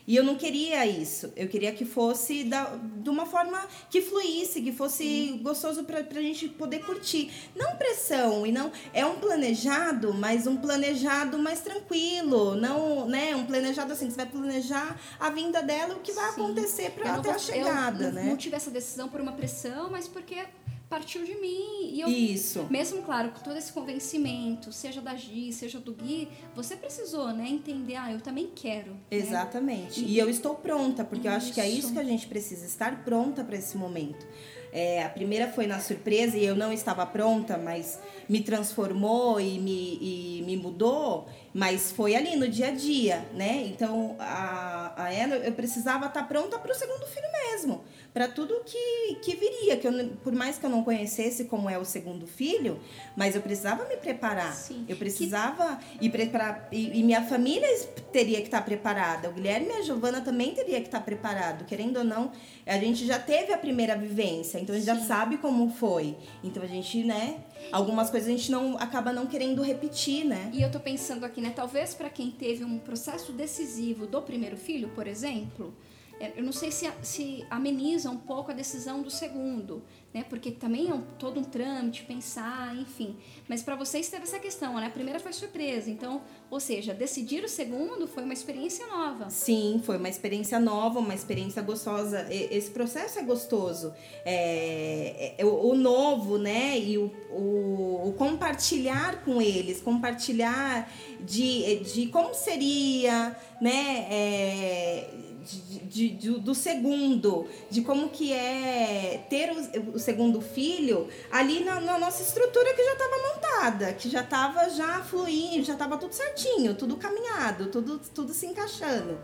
E 0.08 0.16
eu 0.16 0.24
não 0.24 0.36
queria 0.36 0.86
isso. 0.86 1.32
Eu 1.36 1.48
queria 1.48 1.72
que 1.72 1.86
fosse 1.86 2.44
da, 2.44 2.76
de 2.76 3.10
uma 3.10 3.26
forma 3.26 3.66
que 3.90 4.02
fluísse, 4.02 4.62
que 4.62 4.72
fosse 4.72 5.40
gostoso 5.42 5.84
para 5.84 6.00
a 6.00 6.22
gente 6.22 6.48
poder 6.50 6.80
curtir. 6.86 7.32
Não 7.56 7.76
pressão, 7.76 8.46
e 8.46 8.52
não. 8.52 8.72
É 8.94 9.06
um 9.06 9.16
planejado, 9.20 10.14
mas 10.14 10.48
um 10.48 10.58
planejado 10.58 11.38
mais 11.38 11.62
tranquilo. 11.62 12.56
Não, 12.56 13.08
né? 13.08 13.36
Um 13.36 13.46
planejado 13.46 13.94
assim, 13.94 14.08
que 14.08 14.14
você 14.14 14.18
vai 14.18 14.26
planejar 14.26 15.00
a 15.20 15.30
vinda 15.30 15.62
dela, 15.62 15.96
o 15.96 16.00
que 16.00 16.12
vai 16.12 16.34
Sim. 16.34 16.42
acontecer 16.42 16.92
para 16.92 17.16
até 17.16 17.32
a 17.32 17.38
chegada, 17.38 18.06
eu 18.06 18.12
né? 18.12 18.24
Não 18.26 18.38
tive 18.38 18.56
essa 18.56 18.72
decisão 18.72 19.08
por 19.08 19.22
uma 19.22 19.34
pressão, 19.34 19.90
mas 19.90 20.08
porque 20.08 20.44
partiu 20.92 21.24
de 21.24 21.36
mim. 21.36 21.90
E 21.94 22.02
eu, 22.02 22.10
Isso. 22.10 22.68
Mesmo, 22.70 23.02
claro, 23.02 23.32
com 23.32 23.40
todo 23.40 23.58
esse 23.58 23.72
convencimento, 23.72 24.74
seja 24.74 25.00
da 25.00 25.16
Gi, 25.16 25.54
seja 25.54 25.80
do 25.80 25.94
Gui, 25.94 26.28
você 26.54 26.76
precisou, 26.76 27.30
né, 27.30 27.48
entender, 27.48 27.96
ah, 27.96 28.12
eu 28.12 28.20
também 28.20 28.50
quero. 28.54 28.92
Né? 28.92 29.00
Exatamente. 29.10 30.02
Né? 30.02 30.08
E, 30.08 30.12
e, 30.16 30.20
eu 30.20 30.30
estou 30.30 30.54
pronta, 30.56 31.06
porque 31.06 31.30
isso. 31.30 31.34
eu 31.34 31.38
acho 31.38 31.54
que 31.54 31.62
é 31.62 31.70
isso 31.70 31.94
que 31.94 32.00
a 32.00 32.04
gente 32.04 32.28
precisa, 32.28 32.66
estar 32.66 33.06
pronta 33.06 33.42
para 33.42 33.56
esse 33.56 33.78
momento. 33.78 34.28
É, 34.74 35.04
a 35.04 35.10
primeira 35.10 35.48
foi 35.50 35.66
na 35.66 35.80
surpresa 35.80 36.38
e 36.38 36.46
eu 36.46 36.56
não 36.56 36.72
estava 36.72 37.06
pronta, 37.06 37.58
mas 37.58 38.00
me 38.28 38.42
transformou 38.42 39.40
e 39.40 39.60
me, 39.60 39.98
e 40.02 40.44
me 40.46 40.58
mudou, 40.58 41.28
mas 41.54 41.92
foi 41.92 42.16
ali 42.16 42.36
no 42.36 42.48
dia 42.48 42.68
a 42.68 42.72
dia, 42.72 43.26
né? 43.34 43.64
Então 43.68 44.16
a, 44.20 44.94
a 44.96 45.14
ela 45.14 45.36
eu 45.36 45.52
precisava 45.54 46.06
estar 46.08 46.24
pronta 46.24 46.58
para 46.58 46.72
o 46.72 46.76
segundo 46.76 47.06
filho 47.06 47.28
mesmo 47.32 47.84
para 48.14 48.28
tudo 48.28 48.62
que, 48.66 49.16
que 49.22 49.36
viria. 49.36 49.78
Que 49.78 49.88
eu, 49.88 50.10
por 50.24 50.34
mais 50.34 50.58
que 50.58 50.66
eu 50.66 50.70
não 50.70 50.84
conhecesse 50.84 51.46
como 51.46 51.70
é 51.70 51.78
o 51.78 51.86
segundo 51.86 52.28
filho, 52.28 52.80
mas 53.16 53.36
eu 53.36 53.42
precisava 53.42 53.86
me 53.86 53.98
preparar. 53.98 54.54
Sim. 54.54 54.86
Eu 54.88 54.98
precisava 54.98 55.78
que... 55.78 56.06
ir 56.06 56.10
preparar. 56.10 56.68
E, 56.72 57.00
e, 57.00 57.04
minha 57.04 57.24
família 57.24 57.68
teria 58.12 58.38
que 58.38 58.48
estar 58.48 58.62
preparada. 58.62 59.30
O 59.30 59.34
Guilherme 59.34 59.70
e 59.70 59.72
a 59.74 59.82
Giovana 59.82 60.22
também 60.22 60.54
teria 60.54 60.80
que 60.80 60.88
estar 60.88 61.02
preparado. 61.02 61.66
Querendo 61.66 61.98
ou 61.98 62.04
não, 62.04 62.32
a 62.66 62.78
gente 62.78 63.06
já 63.06 63.20
teve 63.20 63.54
a 63.54 63.58
primeira 63.58 63.96
vivência, 63.96 64.60
então 64.60 64.76
a 64.76 64.78
gente 64.78 64.90
Sim. 64.90 65.00
já 65.00 65.06
sabe 65.06 65.38
como 65.38 65.70
foi. 65.70 66.18
Então 66.44 66.62
a 66.64 66.68
gente, 66.68 67.04
né? 67.04 67.38
Algumas 67.72 68.10
coisas 68.10 68.28
a 68.28 68.32
gente 68.32 68.52
não 68.52 68.78
acaba 68.78 69.14
não 69.14 69.26
querendo 69.26 69.62
repetir, 69.62 70.26
né? 70.26 70.50
E 70.54 70.62
eu 70.62 70.72
tô 70.72 70.80
pensando 70.80 71.26
aqui, 71.26 71.40
né? 71.42 71.52
Talvez 71.54 71.94
para 71.94 72.10
quem 72.10 72.32
teve 72.32 72.64
um 72.64 72.80
processo 72.80 73.34
decisivo 73.34 74.08
do 74.08 74.22
primeiro 74.22 74.56
filho, 74.56 74.90
por 74.90 75.08
exemplo, 75.08 75.74
é, 76.20 76.34
eu 76.36 76.44
não 76.44 76.52
sei 76.52 76.72
se, 76.72 76.88
se 77.02 77.46
ameniza 77.50 78.10
um 78.10 78.18
pouco 78.18 78.52
a 78.52 78.54
decisão 78.54 79.02
do 79.02 79.10
segundo, 79.10 79.82
né? 80.14 80.26
Porque 80.30 80.52
também 80.52 80.90
é 80.90 80.94
um, 80.94 81.02
todo 81.18 81.40
um 81.40 81.44
trâmite, 81.44 82.04
pensar, 82.04 82.76
enfim. 82.76 83.16
Mas 83.48 83.64
para 83.64 83.76
vocês 83.76 84.10
teve 84.10 84.24
essa 84.24 84.40
questão, 84.40 84.76
né? 84.76 84.88
A 84.88 84.90
primeira 84.90 85.20
foi 85.20 85.32
surpresa, 85.32 85.90
então, 85.90 86.22
ou 86.50 86.60
seja, 86.60 86.94
decidir 86.94 87.44
o 87.44 87.50
segundo 87.50 88.08
foi 88.08 88.24
uma 88.24 88.34
experiência 88.34 88.86
nova. 88.88 89.30
Sim, 89.30 89.82
foi 89.84 89.98
uma 89.98 90.10
experiência 90.10 90.60
nova, 90.60 91.00
uma 91.00 91.16
experiência 91.16 91.62
gostosa. 91.62 92.28
Esse 92.30 92.72
processo 92.72 93.20
é 93.20 93.24
gostoso. 93.24 93.94
É, 94.26 95.36
é, 95.38 95.46
o, 95.46 95.70
o, 95.70 95.76
novo, 95.76 96.38
né? 96.38 96.78
E 96.78 96.98
o, 96.98 97.12
o, 97.30 98.10
o, 98.10 98.14
compartilhar 98.18 99.24
com 99.24 99.42
eles, 99.42 99.82
compartilhar 99.82 100.92
de, 101.22 101.80
de 101.80 102.08
como 102.08 102.34
seria, 102.34 103.36
né? 103.62 104.08
É, 104.10 105.31
de, 105.42 106.10
de, 106.10 106.32
do 106.40 106.54
segundo, 106.54 107.48
de 107.70 107.82
como 107.82 108.10
que 108.10 108.32
é 108.32 109.26
ter 109.30 109.52
o, 109.52 109.96
o 109.96 110.00
segundo 110.00 110.42
filho 110.42 111.08
ali 111.32 111.64
na, 111.64 111.82
na, 111.82 111.98
nossa 111.98 112.22
estrutura 112.22 112.74
que 112.74 112.84
já 112.84 112.94
estava 112.94 113.16
montada, 113.28 113.94
que 113.94 114.10
já 114.10 114.22
estava 114.22 114.70
já 114.70 115.02
fluindo, 115.04 115.64
já 115.64 115.74
estava 115.74 115.98
tudo 115.98 116.14
certinho, 116.14 116.76
tudo 116.76 116.98
caminhado, 116.98 117.68
tudo, 117.68 118.00
tudo 118.14 118.34
se 118.34 118.46
encaixando. 118.46 119.18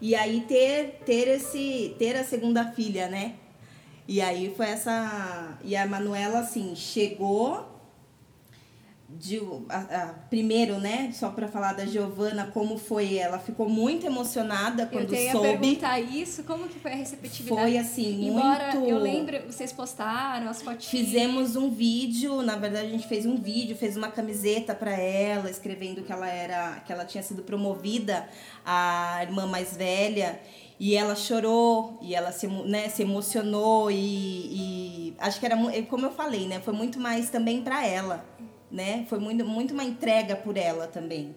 E 0.00 0.14
aí 0.14 0.42
ter, 0.42 1.00
ter 1.06 1.28
esse 1.28 1.94
ter 1.98 2.16
a 2.16 2.24
segunda 2.24 2.72
filha, 2.72 3.08
né? 3.08 3.36
E 4.06 4.20
aí 4.20 4.52
foi 4.54 4.66
essa 4.66 5.58
e 5.64 5.76
a 5.76 5.86
Manuela 5.86 6.40
assim 6.40 6.74
chegou 6.74 7.71
de, 9.18 9.40
a, 9.68 9.78
a, 9.78 10.06
primeiro, 10.30 10.78
né, 10.78 11.10
só 11.12 11.30
para 11.30 11.46
falar 11.46 11.74
da 11.74 11.84
Giovana, 11.84 12.50
como 12.52 12.78
foi 12.78 13.16
ela, 13.16 13.38
ficou 13.38 13.68
muito 13.68 14.06
emocionada 14.06 14.86
quando 14.86 15.14
eu 15.14 15.30
soube. 15.32 15.48
Eu 15.48 15.58
perguntar 15.58 16.00
isso, 16.00 16.42
como 16.44 16.66
que 16.68 16.78
foi 16.78 16.92
a 16.92 16.96
receptividade? 16.96 17.60
Foi 17.60 17.78
assim, 17.78 18.28
Embora 18.28 18.72
muito... 18.74 18.88
eu 18.88 18.98
lembro, 18.98 19.40
vocês 19.46 19.72
postaram 19.72 20.48
as 20.48 20.62
fotinhas. 20.62 20.86
Fizemos 20.86 21.56
um 21.56 21.70
vídeo, 21.70 22.42
na 22.42 22.56
verdade 22.56 22.86
a 22.86 22.90
gente 22.90 23.06
fez 23.06 23.26
um 23.26 23.36
vídeo, 23.36 23.76
fez 23.76 23.96
uma 23.96 24.08
camiseta 24.08 24.74
para 24.74 24.92
ela, 24.92 25.50
escrevendo 25.50 26.02
que 26.02 26.12
ela 26.12 26.28
era, 26.28 26.80
que 26.86 26.92
ela 26.92 27.04
tinha 27.04 27.22
sido 27.22 27.42
promovida 27.42 28.28
a 28.64 29.18
irmã 29.22 29.46
mais 29.46 29.76
velha. 29.76 30.40
E 30.80 30.96
ela 30.96 31.14
chorou, 31.14 31.96
e 32.02 32.12
ela 32.12 32.32
se, 32.32 32.48
né, 32.48 32.88
se 32.88 33.02
emocionou, 33.02 33.88
e, 33.88 33.94
e 33.94 35.16
acho 35.16 35.38
que 35.38 35.46
era, 35.46 35.56
como 35.88 36.06
eu 36.06 36.10
falei, 36.10 36.48
né, 36.48 36.58
foi 36.58 36.74
muito 36.74 36.98
mais 36.98 37.30
também 37.30 37.62
para 37.62 37.86
ela 37.86 38.24
né? 38.72 39.04
Foi 39.08 39.18
muito, 39.18 39.44
muito 39.44 39.74
uma 39.74 39.84
entrega 39.84 40.34
por 40.34 40.56
ela 40.56 40.86
também. 40.86 41.34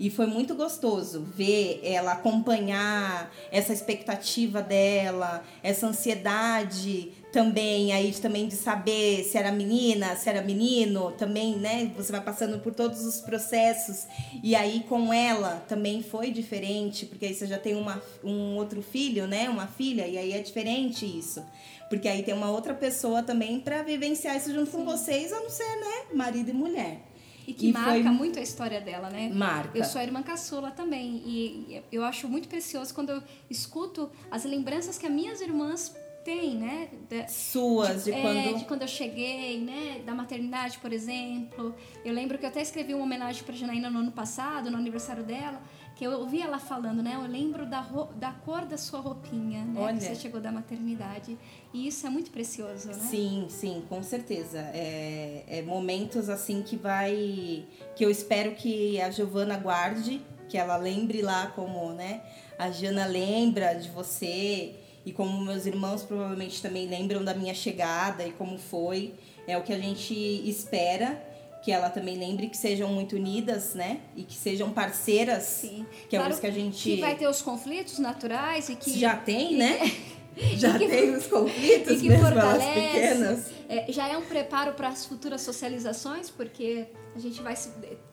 E 0.00 0.08
foi 0.08 0.24
muito 0.26 0.54
gostoso 0.54 1.20
ver 1.36 1.78
ela 1.84 2.12
acompanhar 2.12 3.30
essa 3.52 3.70
expectativa 3.70 4.62
dela, 4.62 5.44
essa 5.62 5.86
ansiedade 5.86 7.12
também 7.32 7.92
aí 7.92 8.10
também 8.12 8.48
de 8.48 8.56
saber 8.56 9.22
se 9.24 9.38
era 9.38 9.52
menina, 9.52 10.16
se 10.16 10.28
era 10.28 10.42
menino, 10.42 11.12
também, 11.12 11.56
né? 11.56 11.92
Você 11.96 12.10
vai 12.10 12.20
passando 12.20 12.58
por 12.60 12.74
todos 12.74 13.04
os 13.04 13.20
processos 13.20 14.06
e 14.42 14.54
aí 14.56 14.84
com 14.88 15.12
ela 15.12 15.62
também 15.68 16.02
foi 16.02 16.30
diferente, 16.30 17.06
porque 17.06 17.26
aí 17.26 17.34
você 17.34 17.46
já 17.46 17.58
tem 17.58 17.76
uma, 17.76 18.02
um 18.24 18.56
outro 18.56 18.82
filho, 18.82 19.26
né? 19.26 19.48
Uma 19.48 19.66
filha 19.66 20.08
e 20.08 20.18
aí 20.18 20.32
é 20.32 20.40
diferente 20.40 21.04
isso. 21.04 21.44
Porque 21.90 22.06
aí 22.06 22.22
tem 22.22 22.32
uma 22.32 22.48
outra 22.48 22.72
pessoa 22.72 23.20
também 23.20 23.58
para 23.58 23.82
vivenciar 23.82 24.36
isso 24.36 24.54
junto 24.54 24.70
Sim. 24.70 24.78
com 24.78 24.84
vocês, 24.84 25.32
a 25.32 25.40
não 25.40 25.50
ser, 25.50 25.64
né, 25.64 26.14
marido 26.14 26.48
e 26.48 26.52
mulher. 26.52 27.00
E 27.48 27.52
que 27.52 27.68
e 27.70 27.72
marca 27.72 27.90
foi... 27.90 28.02
muito 28.04 28.38
a 28.38 28.42
história 28.42 28.80
dela, 28.80 29.10
né? 29.10 29.28
Marca. 29.34 29.76
Eu 29.76 29.84
sou 29.84 30.00
a 30.00 30.04
irmã 30.04 30.22
caçula 30.22 30.70
também. 30.70 31.20
E 31.26 31.82
eu 31.90 32.04
acho 32.04 32.28
muito 32.28 32.46
precioso 32.46 32.94
quando 32.94 33.10
eu 33.10 33.20
escuto 33.50 34.08
as 34.30 34.44
lembranças 34.44 34.96
que 34.98 35.06
as 35.06 35.12
minhas 35.12 35.40
irmãs 35.40 35.92
têm, 36.24 36.54
né? 36.54 36.90
De, 37.08 37.28
Suas, 37.28 38.04
de, 38.04 38.12
de 38.12 38.18
é, 38.18 38.22
quando... 38.22 38.58
de 38.58 38.64
quando 38.66 38.82
eu 38.82 38.88
cheguei, 38.88 39.58
né? 39.58 40.00
Da 40.06 40.14
maternidade, 40.14 40.78
por 40.78 40.92
exemplo. 40.92 41.74
Eu 42.04 42.14
lembro 42.14 42.38
que 42.38 42.44
eu 42.44 42.50
até 42.50 42.62
escrevi 42.62 42.94
uma 42.94 43.02
homenagem 43.02 43.42
para 43.42 43.56
Janaína 43.56 43.90
no 43.90 43.98
ano 43.98 44.12
passado, 44.12 44.70
no 44.70 44.76
aniversário 44.76 45.24
dela 45.24 45.60
que 46.00 46.06
eu 46.06 46.12
ouvi 46.12 46.40
ela 46.40 46.58
falando, 46.58 47.02
né? 47.02 47.12
Eu 47.14 47.30
lembro 47.30 47.66
da, 47.66 47.86
da 48.16 48.32
cor 48.32 48.64
da 48.64 48.78
sua 48.78 49.00
roupinha, 49.00 49.66
né? 49.66 49.78
Olha. 49.82 49.98
Que 49.98 50.04
você 50.04 50.14
chegou 50.14 50.40
da 50.40 50.50
maternidade. 50.50 51.36
E 51.74 51.86
isso 51.86 52.06
é 52.06 52.08
muito 52.08 52.30
precioso, 52.30 52.88
né? 52.88 52.94
Sim, 52.94 53.48
sim, 53.50 53.84
com 53.86 54.02
certeza. 54.02 54.60
É, 54.72 55.44
é 55.46 55.60
momentos 55.60 56.30
assim 56.30 56.62
que 56.62 56.74
vai. 56.74 57.66
que 57.94 58.02
eu 58.02 58.10
espero 58.10 58.52
que 58.52 58.98
a 58.98 59.10
Giovana 59.10 59.58
guarde, 59.58 60.22
que 60.48 60.56
ela 60.56 60.78
lembre 60.78 61.20
lá 61.20 61.48
como, 61.48 61.92
né? 61.92 62.22
A 62.58 62.70
Jana 62.70 63.04
lembra 63.04 63.74
de 63.74 63.90
você. 63.90 64.76
E 65.04 65.12
como 65.12 65.38
meus 65.44 65.66
irmãos 65.66 66.02
provavelmente 66.02 66.62
também 66.62 66.88
lembram 66.88 67.22
da 67.22 67.34
minha 67.34 67.52
chegada 67.52 68.26
e 68.26 68.32
como 68.32 68.56
foi. 68.56 69.12
É 69.46 69.58
o 69.58 69.62
que 69.62 69.72
a 69.74 69.78
gente 69.78 70.14
espera 70.48 71.29
que 71.62 71.70
ela 71.70 71.90
também 71.90 72.16
lembre 72.16 72.48
que 72.48 72.56
sejam 72.56 72.88
muito 72.88 73.16
unidas, 73.16 73.74
né? 73.74 74.00
E 74.16 74.22
que 74.22 74.34
sejam 74.34 74.70
parceiras. 74.70 75.42
Sim. 75.44 75.86
Que 76.08 76.16
claro 76.16 76.28
é 76.28 76.32
isso 76.32 76.40
que 76.40 76.46
a 76.46 76.50
gente. 76.50 76.82
Que 76.82 77.00
vai 77.00 77.16
ter 77.16 77.28
os 77.28 77.42
conflitos 77.42 77.98
naturais 77.98 78.68
e 78.68 78.76
que. 78.76 78.98
Já 78.98 79.16
tem, 79.16 79.56
né? 79.56 79.78
já 80.56 80.76
que, 80.78 80.88
tem 80.88 81.14
os 81.14 81.26
conflitos, 81.26 81.96
e 81.96 82.00
que 82.00 82.08
mesmo 82.08 82.26
elas 82.26 82.64
pequenas. 82.64 83.50
É, 83.68 83.92
já 83.92 84.08
é 84.08 84.16
um 84.16 84.22
preparo 84.22 84.72
para 84.72 84.88
as 84.88 85.04
futuras 85.04 85.42
socializações, 85.42 86.30
porque 86.30 86.86
a 87.14 87.18
gente 87.18 87.40
vai. 87.42 87.54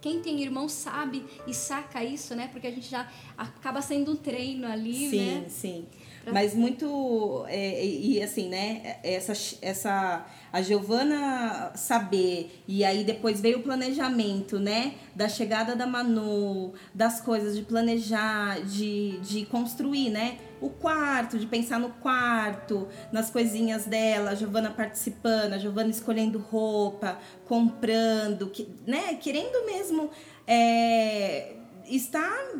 Quem 0.01 0.21
tem 0.21 0.41
irmão 0.41 0.67
sabe 0.67 1.25
e 1.45 1.53
saca 1.53 2.03
isso, 2.03 2.35
né? 2.35 2.49
Porque 2.51 2.67
a 2.67 2.71
gente 2.71 2.89
já 2.89 3.09
acaba 3.37 3.81
sendo 3.81 4.11
um 4.11 4.15
treino 4.15 4.67
ali, 4.67 5.09
sim, 5.09 5.17
né? 5.17 5.45
Sim, 5.47 5.49
sim. 5.49 5.87
Mas 6.31 6.53
muito. 6.53 7.45
É, 7.47 7.85
e 7.85 8.21
assim, 8.21 8.49
né? 8.49 8.97
Essa. 9.03 9.33
essa 9.61 10.25
a 10.51 10.61
Giovana 10.61 11.71
saber, 11.75 12.63
e 12.67 12.83
aí 12.83 13.03
depois 13.03 13.41
veio 13.41 13.59
o 13.59 13.63
planejamento, 13.63 14.59
né? 14.59 14.95
Da 15.13 15.27
chegada 15.27 15.75
da 15.75 15.85
Manu, 15.85 16.73
das 16.93 17.19
coisas, 17.19 17.55
de 17.55 17.63
planejar, 17.63 18.61
de, 18.61 19.19
de 19.19 19.45
construir, 19.45 20.09
né? 20.09 20.37
O 20.61 20.69
quarto, 20.69 21.37
de 21.37 21.45
pensar 21.45 21.79
no 21.79 21.89
quarto, 21.89 22.87
nas 23.11 23.29
coisinhas 23.29 23.85
dela, 23.85 24.31
a 24.31 24.35
Giovana 24.35 24.71
participando, 24.71 25.53
a 25.53 25.57
Giovana 25.57 25.89
escolhendo 25.89 26.39
roupa, 26.39 27.19
comprando, 27.45 28.47
que, 28.49 28.67
né? 28.85 29.15
Querendo 29.15 29.65
mesmo. 29.65 30.09
É, 30.47 31.56
estar 31.87 32.51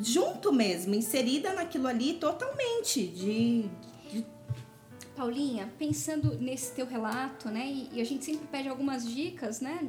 junto 0.00 0.52
mesmo, 0.52 0.94
inserida 0.94 1.52
naquilo 1.52 1.86
ali 1.86 2.14
totalmente, 2.14 3.06
de, 3.06 3.70
Paulinha, 5.14 5.72
pensando 5.78 6.34
nesse 6.38 6.72
teu 6.72 6.86
relato, 6.86 7.48
né? 7.48 7.66
E, 7.66 7.90
e, 7.92 8.00
a 8.00 8.04
gente 8.04 8.24
sempre 8.24 8.46
pede 8.48 8.68
algumas 8.68 9.06
dicas, 9.08 9.60
né? 9.60 9.88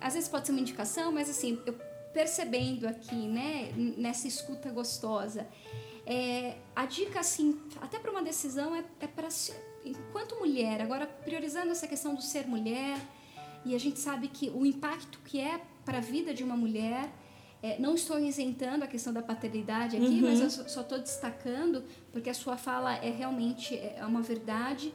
Às 0.00 0.14
vezes 0.14 0.28
pode 0.28 0.46
ser 0.46 0.52
uma 0.52 0.60
indicação, 0.60 1.12
mas 1.12 1.28
assim, 1.28 1.60
eu 1.66 1.74
percebendo 2.12 2.86
aqui, 2.88 3.14
né? 3.28 3.72
Nessa 3.96 4.26
escuta 4.26 4.70
gostosa, 4.70 5.46
é, 6.06 6.56
a 6.74 6.84
dica, 6.84 7.20
assim, 7.20 7.60
até 7.80 7.98
para 7.98 8.10
uma 8.10 8.22
decisão 8.22 8.74
é, 8.74 8.84
é 9.00 9.06
para 9.06 9.28
enquanto 9.84 10.36
mulher, 10.36 10.80
agora 10.80 11.06
priorizando 11.06 11.70
essa 11.70 11.86
questão 11.86 12.14
do 12.14 12.22
ser 12.22 12.46
mulher, 12.46 12.98
e 13.64 13.74
a 13.74 13.78
gente 13.78 14.00
sabe 14.00 14.28
que 14.28 14.50
o 14.50 14.66
impacto 14.66 15.20
que 15.24 15.40
é 15.40 15.60
para 15.84 15.98
a 15.98 16.00
vida 16.00 16.34
de 16.34 16.42
uma 16.42 16.56
mulher 16.56 17.08
é, 17.62 17.78
não 17.78 17.94
estou 17.94 18.18
isentando 18.18 18.84
a 18.84 18.88
questão 18.88 19.12
da 19.12 19.22
paternidade 19.22 19.96
aqui, 19.96 20.06
uhum. 20.06 20.22
mas 20.22 20.40
eu 20.40 20.68
só 20.68 20.80
estou 20.80 20.98
destacando 20.98 21.84
porque 22.10 22.28
a 22.28 22.34
sua 22.34 22.56
fala 22.56 22.96
é 22.96 23.10
realmente 23.10 23.76
é, 23.76 23.98
é 23.98 24.04
uma 24.04 24.20
verdade. 24.20 24.92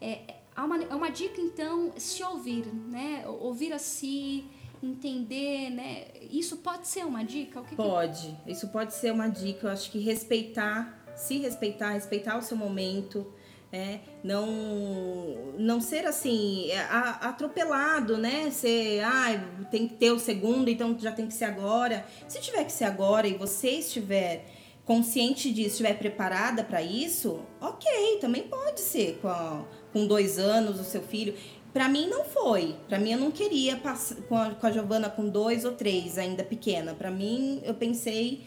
É, 0.00 0.34
é, 0.56 0.60
uma, 0.60 0.82
é 0.82 0.94
uma 0.94 1.10
dica, 1.10 1.40
então, 1.40 1.92
se 1.96 2.22
ouvir, 2.24 2.66
né? 2.66 3.24
Ouvir 3.26 3.72
a 3.72 3.78
si, 3.78 4.44
entender, 4.82 5.70
né? 5.70 6.06
Isso 6.28 6.56
pode 6.56 6.88
ser 6.88 7.06
uma 7.06 7.24
dica? 7.24 7.62
Que 7.62 7.76
pode. 7.76 8.36
Que... 8.44 8.50
Isso 8.50 8.66
pode 8.68 8.94
ser 8.94 9.12
uma 9.12 9.28
dica. 9.28 9.68
Eu 9.68 9.70
acho 9.70 9.88
que 9.90 10.00
respeitar, 10.00 11.14
se 11.16 11.38
respeitar, 11.38 11.92
respeitar 11.92 12.36
o 12.36 12.42
seu 12.42 12.56
momento, 12.56 13.32
é, 13.72 13.98
não 14.24 14.46
não 15.58 15.80
ser 15.80 16.06
assim 16.06 16.70
atropelado, 17.20 18.16
né? 18.16 18.50
Ser, 18.50 19.00
ah, 19.00 19.66
tem 19.70 19.86
que 19.86 19.94
ter 19.94 20.10
o 20.10 20.18
segundo, 20.18 20.70
então 20.70 20.96
já 20.98 21.12
tem 21.12 21.26
que 21.26 21.34
ser 21.34 21.44
agora. 21.44 22.06
Se 22.26 22.40
tiver 22.40 22.64
que 22.64 22.72
ser 22.72 22.84
agora 22.84 23.26
e 23.26 23.34
você 23.34 23.70
estiver 23.70 24.46
consciente 24.84 25.52
disso, 25.52 25.68
estiver 25.68 25.98
preparada 25.98 26.64
para 26.64 26.80
isso, 26.80 27.40
ok, 27.60 28.18
também 28.22 28.44
pode 28.44 28.80
ser 28.80 29.18
com, 29.20 29.28
a, 29.28 29.62
com 29.92 30.06
dois 30.06 30.38
anos 30.38 30.80
o 30.80 30.84
seu 30.84 31.02
filho. 31.02 31.34
Para 31.74 31.88
mim 31.90 32.06
não 32.08 32.24
foi. 32.24 32.74
Para 32.88 32.98
mim 32.98 33.12
eu 33.12 33.18
não 33.18 33.30
queria 33.30 33.76
passar 33.76 34.16
com 34.22 34.36
a, 34.36 34.50
com 34.54 34.66
a 34.66 34.70
Giovana 34.70 35.10
com 35.10 35.28
dois 35.28 35.66
ou 35.66 35.72
três 35.72 36.16
ainda 36.16 36.42
pequena. 36.42 36.94
Para 36.94 37.10
mim 37.10 37.60
eu 37.64 37.74
pensei 37.74 38.46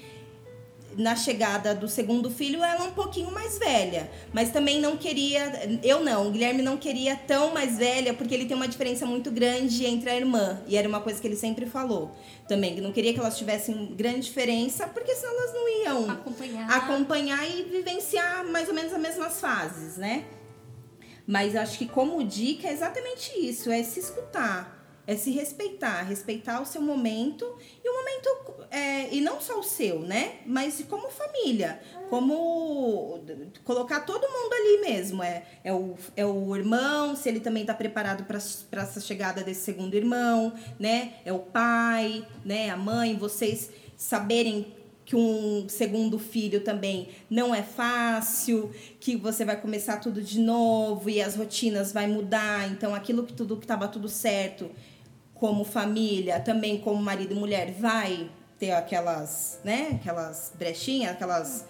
na 0.97 1.15
chegada 1.15 1.73
do 1.73 1.88
segundo 1.88 2.30
filho, 2.30 2.63
ela 2.63 2.86
um 2.86 2.91
pouquinho 2.91 3.32
mais 3.32 3.58
velha. 3.58 4.10
Mas 4.34 4.51
também 4.51 4.80
não 4.80 4.97
queria. 4.97 5.80
Eu 5.84 6.04
não, 6.04 6.27
o 6.27 6.32
Guilherme 6.32 6.62
não 6.62 6.77
queria 6.77 7.15
tão 7.15 7.54
mais 7.54 7.77
velha, 7.77 8.13
porque 8.13 8.34
ele 8.34 8.45
tem 8.45 8.56
uma 8.56 8.67
diferença 8.67 9.06
muito 9.06 9.32
grande 9.32 9.86
entre 9.86 10.10
a 10.10 10.15
irmã. 10.15 10.62
E 10.67 10.77
era 10.77 10.88
uma 10.88 11.01
coisa 11.01 11.19
que 11.19 11.27
ele 11.27 11.36
sempre 11.36 11.65
falou 11.65 12.12
também, 12.47 12.75
que 12.75 12.82
não 12.82 12.91
queria 12.91 13.13
que 13.13 13.19
elas 13.19 13.38
tivessem 13.38 13.93
grande 13.95 14.21
diferença, 14.21 14.88
porque 14.88 15.15
senão 15.15 15.34
elas 15.34 15.54
não 15.54 15.69
iam 15.84 16.12
acompanhar, 16.12 16.69
acompanhar 16.69 17.49
e 17.49 17.63
vivenciar 17.63 18.45
mais 18.45 18.67
ou 18.67 18.73
menos 18.73 18.93
as 18.93 18.99
mesmas 18.99 19.39
fases, 19.39 19.97
né? 19.97 20.25
Mas 21.25 21.56
acho 21.56 21.77
que 21.77 21.88
como 21.88 22.23
dica 22.23 22.67
é 22.67 22.73
exatamente 22.73 23.32
isso, 23.39 23.71
é 23.71 23.82
se 23.84 23.99
escutar 23.99 24.82
é 25.08 25.15
se 25.15 25.32
respeitar, 25.32 26.04
respeitar 26.04 26.62
o 26.62 26.65
seu 26.65 26.82
momento 26.82 27.58
e 27.84 27.89
o 27.89 27.93
momento 27.93 28.61
é, 28.71 29.13
e 29.13 29.19
não 29.19 29.41
só 29.41 29.60
o 29.60 29.63
seu, 29.63 29.99
né? 29.99 30.36
Mas 30.45 30.81
como 30.89 31.10
família, 31.10 31.81
como 32.10 33.19
colocar 33.65 33.99
todo 33.99 34.21
mundo 34.21 34.53
ali 34.53 34.81
mesmo. 34.81 35.21
É, 35.21 35.43
é, 35.62 35.73
o, 35.73 35.95
é 36.15 36.25
o 36.25 36.55
irmão, 36.55 37.13
se 37.13 37.27
ele 37.27 37.41
também 37.41 37.63
está 37.63 37.73
preparado 37.73 38.23
para 38.23 38.38
essa 38.38 39.01
chegada 39.01 39.43
desse 39.43 39.65
segundo 39.65 39.93
irmão, 39.93 40.53
né? 40.79 41.15
É 41.25 41.34
o 41.34 41.39
pai, 41.39 42.25
né? 42.45 42.69
A 42.69 42.77
mãe, 42.77 43.17
vocês 43.17 43.69
saberem 43.97 44.73
que 45.03 45.17
um 45.17 45.67
segundo 45.67 46.17
filho 46.17 46.63
também 46.63 47.10
não 47.29 47.53
é 47.53 47.63
fácil, 47.63 48.71
que 49.01 49.17
você 49.17 49.43
vai 49.43 49.60
começar 49.60 49.97
tudo 49.97 50.21
de 50.21 50.39
novo 50.39 51.10
e 51.10 51.21
as 51.21 51.36
rotinas 51.36 51.91
vai 51.91 52.07
mudar, 52.07 52.71
então 52.71 52.95
aquilo 52.95 53.23
que 53.23 53.34
tudo 53.34 53.57
que 53.57 53.65
estava 53.65 53.89
tudo 53.89 54.07
certo 54.07 54.71
como 55.34 55.65
família, 55.65 56.39
também 56.39 56.77
como 56.77 57.01
marido 57.01 57.34
e 57.34 57.36
mulher, 57.36 57.73
vai 57.73 58.29
ter 58.62 58.71
aquelas, 58.74 59.60
né, 59.63 60.00
aquelas 60.00 60.54
brechinhas, 60.56 61.13
aquelas 61.13 61.65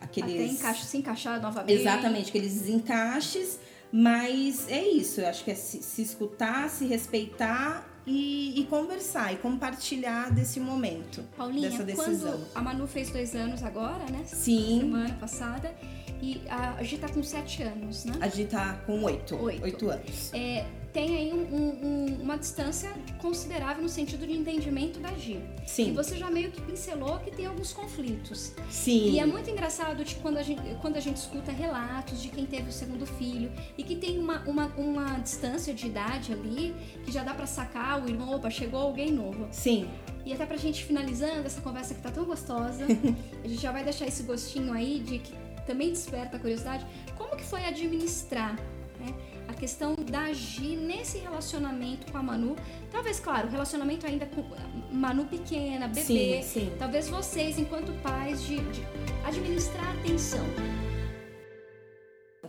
aqueles 0.00 0.60
Até 0.60 0.74
se 0.74 0.98
encaixar 0.98 1.40
novamente. 1.40 1.80
Exatamente, 1.80 2.30
aqueles 2.30 2.68
encaixes, 2.68 3.60
mas 3.92 4.68
é 4.68 4.82
isso, 4.82 5.20
eu 5.20 5.28
acho 5.28 5.44
que 5.44 5.52
é 5.52 5.54
se, 5.54 5.80
se 5.80 6.02
escutar, 6.02 6.68
se 6.68 6.84
respeitar 6.84 7.88
e, 8.04 8.60
e, 8.60 8.64
conversar 8.64 9.32
e 9.32 9.36
compartilhar 9.36 10.32
desse 10.32 10.58
momento, 10.58 11.22
Paulinha, 11.36 11.70
dessa 11.70 11.84
decisão. 11.84 12.32
Quando 12.32 12.46
a 12.56 12.60
Manu 12.60 12.88
fez 12.88 13.10
dois 13.10 13.36
anos 13.36 13.62
agora, 13.62 14.04
né? 14.10 14.24
Sim. 14.26 14.80
Semana 14.80 15.14
passada. 15.14 15.72
E 16.20 16.42
a, 16.48 16.74
a 16.74 16.82
Gi 16.82 16.98
tá 16.98 17.08
com 17.08 17.22
sete 17.22 17.62
anos, 17.62 18.04
né? 18.04 18.14
A 18.20 18.28
Gi 18.28 18.46
tá 18.46 18.80
com 18.84 19.04
oito. 19.04 19.36
Oito, 19.36 19.62
oito 19.62 19.88
anos. 19.88 20.32
É, 20.32 20.64
tem 20.92 21.16
aí 21.16 21.32
um, 21.32 21.42
um, 21.56 22.22
uma 22.22 22.36
distância 22.36 22.92
considerável 23.18 23.82
no 23.82 23.88
sentido 23.88 24.26
de 24.26 24.34
entendimento 24.34 25.00
da 25.00 25.12
Gi. 25.14 25.40
Sim. 25.66 25.90
E 25.90 25.92
você 25.92 26.16
já 26.16 26.30
meio 26.30 26.50
que 26.50 26.60
pincelou 26.60 27.18
que 27.20 27.30
tem 27.30 27.46
alguns 27.46 27.72
conflitos. 27.72 28.52
Sim. 28.70 29.12
E 29.12 29.18
é 29.18 29.24
muito 29.24 29.48
engraçado 29.48 30.04
de 30.04 30.16
quando 30.16 30.36
a 30.36 30.42
gente, 30.42 30.60
quando 30.82 30.96
a 30.96 31.00
gente 31.00 31.16
escuta 31.16 31.50
relatos 31.50 32.20
de 32.20 32.28
quem 32.28 32.44
teve 32.44 32.68
o 32.68 32.72
segundo 32.72 33.06
filho 33.06 33.50
e 33.78 33.82
que 33.82 33.96
tem 33.96 34.18
uma, 34.18 34.40
uma, 34.46 34.66
uma 34.76 35.18
distância 35.18 35.72
de 35.72 35.86
idade 35.86 36.32
ali 36.32 36.74
que 37.04 37.10
já 37.10 37.24
dá 37.24 37.32
para 37.32 37.46
sacar 37.46 38.04
o 38.04 38.08
irmão, 38.08 38.34
opa, 38.34 38.50
chegou 38.50 38.80
alguém 38.80 39.10
novo. 39.10 39.48
Sim. 39.50 39.88
E 40.26 40.32
até 40.32 40.44
pra 40.44 40.56
gente 40.56 40.84
finalizando 40.84 41.46
essa 41.46 41.60
conversa 41.62 41.94
que 41.94 42.02
tá 42.02 42.10
tão 42.10 42.24
gostosa, 42.24 42.84
a 43.42 43.48
gente 43.48 43.60
já 43.60 43.72
vai 43.72 43.82
deixar 43.82 44.06
esse 44.06 44.24
gostinho 44.24 44.72
aí 44.74 45.00
de 45.00 45.18
que 45.18 45.32
também 45.66 45.90
desperta 45.90 46.36
a 46.36 46.40
curiosidade. 46.40 46.84
Como 47.16 47.34
que 47.36 47.44
foi 47.44 47.64
administrar 47.64 48.56
né, 49.02 49.14
a 49.48 49.54
questão 49.54 49.94
da 49.96 50.22
agir 50.22 50.76
nesse 50.76 51.18
relacionamento 51.18 52.10
com 52.10 52.18
a 52.18 52.22
Manu? 52.22 52.56
Talvez, 52.90 53.18
claro, 53.18 53.48
relacionamento 53.48 54.06
ainda 54.06 54.26
com 54.26 54.44
Manu 54.94 55.24
pequena, 55.26 55.88
bebê. 55.88 56.02
Sim, 56.02 56.42
sim. 56.42 56.72
Talvez 56.78 57.08
vocês, 57.08 57.58
enquanto 57.58 57.92
pais, 58.02 58.42
de, 58.42 58.56
de 58.56 58.82
administrar 59.24 59.84
a 59.88 59.92
atenção. 59.92 60.44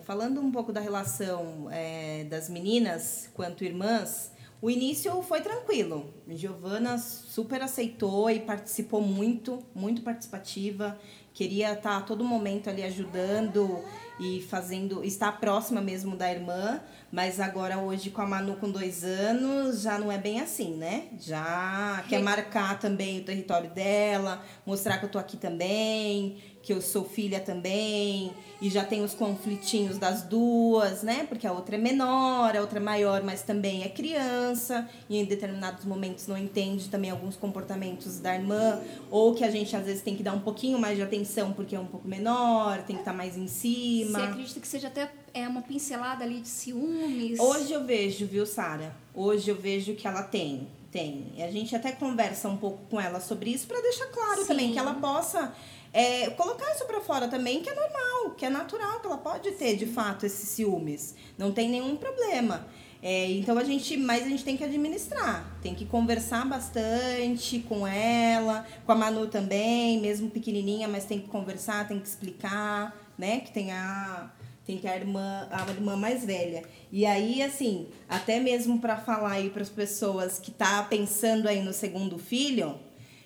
Falando 0.04 0.42
um 0.42 0.52
pouco 0.52 0.74
da 0.74 0.82
relação 0.82 1.70
é, 1.72 2.26
das 2.26 2.50
meninas 2.50 3.30
quanto 3.34 3.64
irmãs, 3.64 4.33
o 4.64 4.70
início 4.70 5.22
foi 5.24 5.42
tranquilo. 5.42 6.14
Giovana 6.26 6.98
super 6.98 7.62
aceitou 7.62 8.30
e 8.30 8.40
participou 8.40 9.02
muito, 9.02 9.62
muito 9.76 10.02
participativa. 10.02 10.98
Queria 11.34 11.74
estar 11.74 11.98
a 11.98 12.02
todo 12.02 12.24
momento 12.24 12.70
ali 12.70 12.82
ajudando 12.82 13.84
e 14.18 14.40
fazendo, 14.44 15.04
estar 15.04 15.38
próxima 15.38 15.82
mesmo 15.82 16.16
da 16.16 16.32
irmã. 16.32 16.80
Mas 17.12 17.42
agora 17.42 17.78
hoje 17.78 18.10
com 18.10 18.22
a 18.22 18.26
Manu 18.26 18.56
com 18.56 18.72
dois 18.72 19.04
anos 19.04 19.82
já 19.82 20.00
não 20.00 20.10
é 20.10 20.18
bem 20.18 20.40
assim, 20.40 20.78
né? 20.78 21.10
Já 21.20 22.02
quer 22.08 22.22
marcar 22.22 22.80
também 22.80 23.20
o 23.20 23.26
território 23.26 23.70
dela, 23.70 24.46
mostrar 24.66 24.98
que 24.98 25.04
eu 25.04 25.10
tô 25.10 25.20
aqui 25.20 25.36
também, 25.36 26.38
que 26.64 26.72
eu 26.72 26.82
sou 26.82 27.04
filha 27.04 27.42
também, 27.42 28.32
e 28.62 28.70
já 28.70 28.86
tem 28.86 29.04
os 29.04 29.14
conflitinhos 29.14 29.98
das 29.98 30.24
duas, 30.24 31.04
né? 31.04 31.26
Porque 31.28 31.46
a 31.46 31.52
outra 31.52 31.76
é 31.76 31.78
menor, 31.78 32.56
a 32.56 32.62
outra 32.62 32.80
é 32.80 32.82
maior, 32.82 33.22
mas 33.22 33.42
também 33.42 33.84
é 33.84 33.90
criança, 33.90 34.90
e 35.10 35.18
em 35.18 35.26
determinados 35.26 35.84
momentos 35.84 36.26
não 36.26 36.38
entende 36.38 36.88
também 36.88 37.12
alguns 37.12 37.36
comportamentos 37.36 38.20
da 38.20 38.34
irmã, 38.34 38.82
ou 39.12 39.36
que 39.36 39.44
a 39.44 39.52
gente 39.52 39.76
às 39.76 39.86
vezes 39.86 40.02
tem 40.02 40.16
que 40.16 40.24
dar 40.24 40.32
um 40.32 40.40
pouquinho 40.40 40.80
mais 40.80 40.96
de 40.96 41.04
atenção 41.04 41.52
porque 41.52 41.76
é 41.76 41.80
um 41.80 41.86
pouco 41.86 42.08
menor, 42.08 42.82
tem 42.84 42.96
que 42.96 43.02
estar 43.02 43.14
mais 43.14 43.38
em 43.38 43.48
cima. 43.48 44.20
Você 44.20 44.26
acredita 44.26 44.60
que 44.62 44.68
seja 44.68 44.88
até 44.88 45.12
é, 45.34 45.46
uma 45.46 45.62
pincelada 45.62 46.24
ali 46.24 46.40
de 46.40 46.48
ciúmes? 46.48 47.38
Hoje 47.40 47.74
eu 47.74 47.84
vejo, 47.84 48.26
viu, 48.26 48.46
Sara? 48.46 48.96
Hoje 49.14 49.52
eu 49.52 49.56
vejo 49.56 49.96
que 49.96 50.08
ela 50.08 50.24
tem. 50.24 50.70
Tem. 50.90 51.34
E 51.36 51.42
a 51.42 51.52
gente 51.52 51.76
até 51.76 51.92
conversa 51.92 52.48
um 52.48 52.56
pouco 52.56 52.86
com 52.88 53.02
ela 53.02 53.20
sobre 53.20 53.50
isso 53.50 53.66
para 53.66 53.82
deixar 53.82 54.06
claro 54.06 54.42
Sim. 54.42 54.48
também 54.48 54.72
que 54.72 54.78
ela 54.78 54.94
possa 54.94 55.52
é, 55.94 56.32
colocar 56.32 56.74
isso 56.74 56.86
para 56.86 57.00
fora 57.00 57.28
também, 57.28 57.62
que 57.62 57.70
é 57.70 57.76
normal, 57.76 58.32
que 58.32 58.46
é 58.46 58.50
natural, 58.50 59.00
que 59.00 59.06
ela 59.06 59.18
pode 59.18 59.52
ter 59.52 59.76
de 59.76 59.86
fato 59.86 60.26
esses 60.26 60.50
ciúmes. 60.50 61.14
Não 61.38 61.52
tem 61.52 61.70
nenhum 61.70 61.96
problema. 61.96 62.68
É, 63.02 63.30
então 63.32 63.58
a 63.58 63.64
gente, 63.64 63.96
mas 63.98 64.24
a 64.24 64.30
gente 64.30 64.44
tem 64.46 64.56
que 64.56 64.64
administrar, 64.64 65.46
tem 65.62 65.76
que 65.76 65.86
conversar 65.86 66.48
bastante 66.48 67.60
com 67.60 67.86
ela, 67.86 68.66
com 68.86 68.92
a 68.94 68.96
Manu 68.96 69.28
também, 69.28 70.00
mesmo 70.00 70.32
pequenininha, 70.32 70.88
mas 70.88 71.06
tem 71.06 71.20
que 71.20 71.28
conversar, 71.28 71.88
tem 71.88 72.00
que 72.00 72.08
explicar, 72.08 72.98
né? 73.18 73.42
Que 73.42 73.52
tem 73.52 73.72
a 73.72 74.32
tem 74.66 74.78
que 74.78 74.88
a 74.88 74.96
irmã, 74.96 75.48
a 75.52 75.70
irmã 75.70 75.98
mais 75.98 76.24
velha. 76.24 76.64
E 76.90 77.06
aí, 77.06 77.44
assim, 77.44 77.90
até 78.08 78.40
mesmo 78.40 78.80
para 78.80 78.96
falar 78.96 79.34
aí 79.34 79.50
para 79.50 79.62
as 79.62 79.70
pessoas 79.70 80.40
que 80.40 80.52
tá 80.52 80.82
pensando 80.84 81.50
aí 81.50 81.62
no 81.62 81.74
segundo 81.74 82.18
filho, 82.18 82.80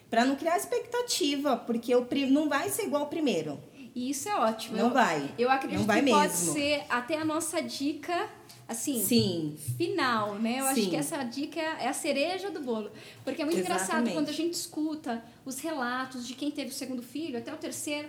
para 0.09 0.25
não 0.25 0.35
criar 0.35 0.57
expectativa, 0.57 1.57
porque 1.57 1.93
o 1.95 2.07
não 2.29 2.47
vai 2.47 2.69
ser 2.69 2.83
igual 2.83 3.03
ao 3.03 3.09
primeiro. 3.09 3.59
E 3.97 4.11
isso 4.11 4.29
é 4.29 4.35
ótimo. 4.35 4.77
Não 4.77 4.87
eu, 4.87 4.93
vai. 4.93 5.33
Eu 5.39 5.49
acredito 5.49 5.85
vai 5.85 6.03
que 6.03 6.11
pode 6.11 6.33
mesmo. 6.33 6.53
ser 6.53 6.83
até 6.87 7.17
a 7.17 7.25
nossa 7.25 7.59
dica, 7.61 8.29
assim, 8.67 9.03
Sim, 9.03 9.57
final, 9.75 10.35
né? 10.35 10.59
Eu 10.59 10.65
acho 10.67 10.81
Sim. 10.81 10.89
que 10.91 10.95
essa 10.95 11.23
dica 11.23 11.59
é 11.59 11.85
é 11.85 11.87
a 11.87 11.93
cereja 11.93 12.51
do 12.51 12.59
bolo. 12.59 12.91
Porque 13.23 13.41
é 13.41 13.45
muito 13.45 13.59
engraçado 13.59 13.85
Exatamente. 13.85 14.13
quando 14.13 14.29
a 14.29 14.33
gente 14.33 14.53
escuta 14.53 15.23
os 15.43 15.59
relatos 15.59 16.27
de 16.27 16.35
quem 16.35 16.51
teve 16.51 16.69
o 16.69 16.73
segundo 16.73 17.01
filho, 17.01 17.39
até 17.39 17.51
o 17.51 17.57
terceiro. 17.57 18.07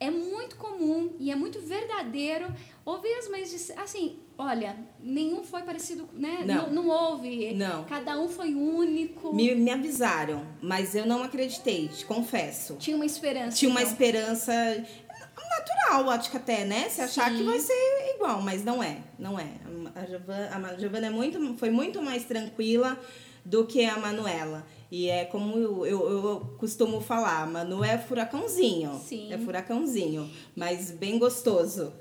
É 0.00 0.10
muito 0.10 0.56
comum 0.56 1.14
e 1.20 1.30
é 1.30 1.36
muito 1.36 1.60
verdadeiro 1.60 2.46
ouvir 2.84 3.12
as 3.14 3.28
mães 3.28 3.50
dizer 3.50 3.78
assim, 3.78 4.18
olha, 4.38 4.76
nenhum 5.00 5.42
foi 5.42 5.62
parecido, 5.62 6.08
né? 6.14 6.44
Não. 6.46 6.70
não, 6.70 6.88
houve. 6.88 7.52
Não. 7.54 7.84
Cada 7.84 8.18
um 8.18 8.28
foi 8.28 8.54
único. 8.54 9.34
me, 9.34 9.54
me 9.54 9.70
avisaram, 9.70 10.46
mas 10.62 10.94
eu 10.94 11.04
não 11.04 11.22
acreditei, 11.22 11.88
te 11.88 12.06
confesso. 12.06 12.76
Tinha 12.76 12.96
uma 12.96 13.04
esperança. 13.04 13.56
Tinha 13.56 13.70
uma 13.70 13.80
então. 13.80 13.92
esperança 13.92 14.52
natural, 15.48 16.10
acho 16.10 16.30
que 16.30 16.36
até, 16.36 16.64
né? 16.64 16.88
Se 16.88 17.00
achar 17.00 17.30
Sim. 17.30 17.38
que 17.38 17.42
vai 17.42 17.58
ser 17.58 18.14
igual, 18.14 18.40
mas 18.40 18.64
não 18.64 18.82
é, 18.82 18.98
não 19.18 19.38
é. 19.38 19.48
A 19.94 20.06
Giovana, 20.06 20.68
a 20.68 20.78
Giovana 20.78 21.06
é 21.06 21.10
muito, 21.10 21.56
foi 21.56 21.70
muito 21.70 22.02
mais 22.02 22.24
tranquila 22.24 22.98
do 23.44 23.66
que 23.66 23.84
a 23.84 23.98
Manuela. 23.98 24.66
E 24.90 25.08
é 25.08 25.24
como 25.24 25.56
eu, 25.58 25.86
eu, 25.86 26.08
eu 26.10 26.56
costumo 26.58 27.00
falar, 27.00 27.46
Manu 27.46 27.84
é 27.84 27.98
furacãozinho. 27.98 29.00
Sim. 29.04 29.32
É 29.32 29.38
furacãozinho, 29.38 30.30
mas 30.56 30.90
bem 30.90 31.18
gostoso. 31.18 31.92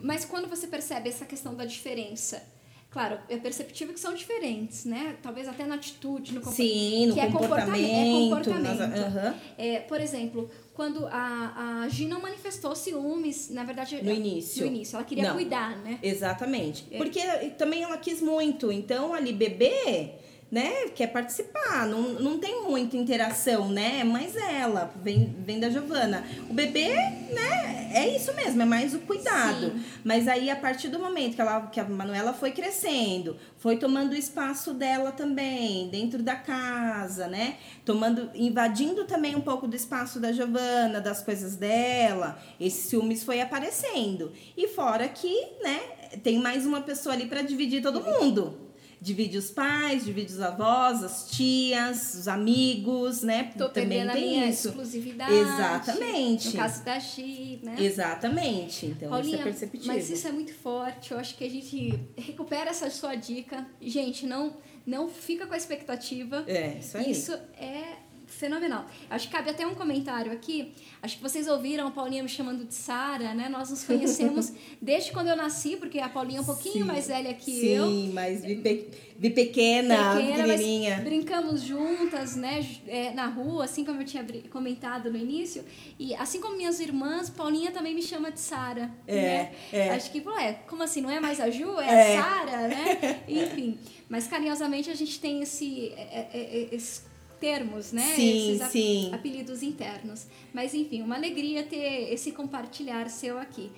Mas 0.00 0.24
quando 0.24 0.48
você 0.48 0.66
percebe 0.66 1.08
essa 1.08 1.24
questão 1.24 1.54
da 1.54 1.64
diferença, 1.64 2.42
claro, 2.90 3.18
é 3.28 3.36
perceptível 3.36 3.92
que 3.92 4.00
são 4.00 4.14
diferentes, 4.14 4.84
né? 4.84 5.16
Talvez 5.22 5.48
até 5.48 5.64
na 5.66 5.74
atitude, 5.74 6.32
no 6.32 6.40
comportamento. 6.40 6.72
Sim, 6.72 7.06
no 7.08 7.14
que 7.14 7.20
é 7.20 7.26
comportamento. 7.30 7.84
É 7.84 8.12
comportamento. 8.30 8.78
nas- 8.78 9.00
aham. 9.00 9.34
É, 9.58 9.80
por 9.80 10.00
exemplo, 10.00 10.48
quando 10.74 11.06
a, 11.08 11.82
a 11.84 11.88
Gi 11.88 12.06
não 12.06 12.20
manifestou 12.20 12.74
ciúmes, 12.76 13.50
na 13.50 13.64
verdade... 13.64 14.00
No 14.02 14.12
início. 14.12 14.62
No 14.62 14.68
início, 14.68 14.96
ela 14.96 15.04
queria 15.04 15.24
Não. 15.28 15.34
cuidar, 15.34 15.76
né? 15.78 15.98
Exatamente. 16.02 16.86
É. 16.90 16.96
Porque 16.98 17.20
também 17.58 17.82
ela 17.82 17.96
quis 17.96 18.20
muito. 18.20 18.70
Então, 18.70 19.12
ali, 19.12 19.32
bebê, 19.32 20.12
né, 20.54 20.88
quer 20.94 21.08
participar. 21.08 21.84
Não, 21.84 22.00
não 22.00 22.38
tem 22.38 22.62
muita 22.62 22.96
interação, 22.96 23.68
né? 23.68 23.98
É 24.02 24.04
mais 24.04 24.36
ela, 24.36 24.94
vem, 25.02 25.34
vem 25.44 25.58
da 25.58 25.68
Giovana. 25.68 26.24
O 26.48 26.54
bebê, 26.54 26.94
né, 26.94 27.90
é 27.92 28.16
isso 28.16 28.32
mesmo, 28.34 28.62
é 28.62 28.64
mais 28.64 28.94
o 28.94 29.00
cuidado. 29.00 29.72
Sim. 29.72 29.84
Mas 30.04 30.28
aí, 30.28 30.48
a 30.48 30.54
partir 30.54 30.86
do 30.90 31.00
momento 31.00 31.34
que, 31.34 31.40
ela, 31.40 31.62
que 31.66 31.80
a 31.80 31.84
Manuela 31.84 32.32
foi 32.32 32.52
crescendo, 32.52 33.36
foi 33.58 33.78
tomando 33.78 34.12
o 34.12 34.14
espaço 34.14 34.72
dela 34.72 35.10
também, 35.10 35.88
dentro 35.88 36.22
da 36.22 36.36
casa, 36.36 37.26
né? 37.26 37.56
Tomando, 37.84 38.30
invadindo 38.32 39.04
também 39.06 39.34
um 39.34 39.40
pouco 39.40 39.66
do 39.66 39.74
espaço 39.74 40.20
da 40.20 40.30
Giovana, 40.30 41.00
das 41.00 41.20
coisas 41.20 41.56
dela. 41.56 42.38
Esse 42.60 42.90
ciúmes 42.90 43.24
foi 43.24 43.40
aparecendo. 43.40 44.30
E 44.56 44.68
fora 44.68 45.08
que, 45.08 45.34
né, 45.64 45.80
tem 46.22 46.38
mais 46.38 46.64
uma 46.64 46.80
pessoa 46.80 47.12
ali 47.12 47.26
para 47.26 47.42
dividir 47.42 47.82
todo 47.82 48.00
mundo. 48.00 48.64
Divide 49.00 49.38
os 49.38 49.50
pais, 49.50 50.04
divide 50.04 50.32
os 50.32 50.40
avós, 50.40 51.02
as 51.02 51.30
tias, 51.30 52.14
os 52.14 52.28
amigos, 52.28 53.22
né? 53.22 53.52
Tô 53.56 53.68
também 53.68 53.98
perdendo 53.98 54.10
a 54.10 54.12
tem 54.12 54.28
minha 54.30 54.46
isso. 54.46 54.68
exclusividade. 54.68 55.32
Exatamente. 55.32 56.48
No 56.48 56.54
caso 56.54 56.84
da 56.84 56.98
Gi, 56.98 57.60
né? 57.62 57.76
Exatamente. 57.78 58.86
Então, 58.86 59.10
Paulinha, 59.10 59.36
isso 59.36 59.42
é 59.42 59.44
perceptível. 59.44 59.86
mas 59.86 60.10
isso 60.10 60.28
é 60.28 60.32
muito 60.32 60.54
forte. 60.54 61.12
Eu 61.12 61.18
acho 61.18 61.36
que 61.36 61.44
a 61.44 61.50
gente 61.50 61.98
recupera 62.16 62.70
essa 62.70 62.88
sua 62.90 63.14
dica. 63.14 63.66
Gente, 63.80 64.26
não, 64.26 64.56
não 64.86 65.08
fica 65.08 65.46
com 65.46 65.54
a 65.54 65.56
expectativa. 65.56 66.44
É, 66.46 66.78
isso 66.78 66.96
aí. 66.96 67.10
Isso 67.10 67.32
é 67.58 68.03
fenomenal. 68.26 68.86
Acho 69.10 69.28
que 69.28 69.32
cabe 69.34 69.50
até 69.50 69.66
um 69.66 69.74
comentário 69.74 70.32
aqui. 70.32 70.72
Acho 71.02 71.16
que 71.16 71.22
vocês 71.22 71.46
ouviram 71.48 71.86
a 71.86 71.90
Paulinha 71.90 72.22
me 72.22 72.28
chamando 72.28 72.64
de 72.64 72.74
Sara, 72.74 73.34
né? 73.34 73.48
Nós 73.48 73.70
nos 73.70 73.84
conhecemos 73.84 74.52
desde 74.80 75.12
quando 75.12 75.28
eu 75.28 75.36
nasci, 75.36 75.76
porque 75.76 75.98
a 75.98 76.08
Paulinha 76.08 76.38
é 76.38 76.40
um 76.42 76.44
pouquinho 76.44 76.74
Sim. 76.74 76.84
mais 76.84 77.08
velha 77.08 77.32
que 77.34 77.52
Sim, 77.52 77.66
eu. 77.68 78.12
mas 78.12 78.42
vi, 78.44 78.56
pe- 78.56 78.88
vi 79.18 79.30
pequena, 79.30 80.16
pequenininha. 80.16 81.00
brincamos 81.02 81.62
juntas, 81.62 82.36
né, 82.36 82.64
é, 82.86 83.12
na 83.12 83.26
rua, 83.26 83.64
assim 83.64 83.84
como 83.84 84.00
eu 84.00 84.04
tinha 84.06 84.24
comentado 84.50 85.10
no 85.10 85.18
início. 85.18 85.64
E 85.98 86.14
assim 86.14 86.40
como 86.40 86.56
minhas 86.56 86.80
irmãs, 86.80 87.28
Paulinha 87.30 87.70
também 87.70 87.94
me 87.94 88.02
chama 88.02 88.30
de 88.30 88.40
Sara. 88.40 88.90
É, 89.06 89.14
né? 89.14 89.52
é. 89.72 89.90
Acho 89.90 90.10
que, 90.10 90.20
ué, 90.26 90.60
como 90.68 90.82
assim? 90.82 91.00
Não 91.00 91.10
é 91.10 91.20
mais 91.20 91.40
a 91.40 91.50
Ju, 91.50 91.78
é, 91.80 92.12
É. 92.14 92.18
a 92.18 92.22
Sara, 92.22 92.68
né? 92.68 93.20
Enfim. 93.28 93.78
Mas 94.08 94.26
carinhosamente 94.26 94.90
a 94.90 94.94
gente 94.94 95.18
tem 95.20 95.42
esse, 95.42 95.88
é, 95.96 96.28
é, 96.32 96.68
esses 96.72 97.04
termos, 97.44 97.92
né? 97.92 98.14
Sim, 98.16 98.50
esses 98.50 98.62
ap- 98.62 98.70
sim. 98.70 99.10
apelidos 99.12 99.62
internos. 99.62 100.26
Mas 100.52 100.72
enfim, 100.72 101.02
uma 101.02 101.16
alegria 101.16 101.62
ter 101.62 102.12
esse 102.12 102.32
compartilhar 102.32 103.08
seu 103.10 103.38
aqui. 103.38 103.70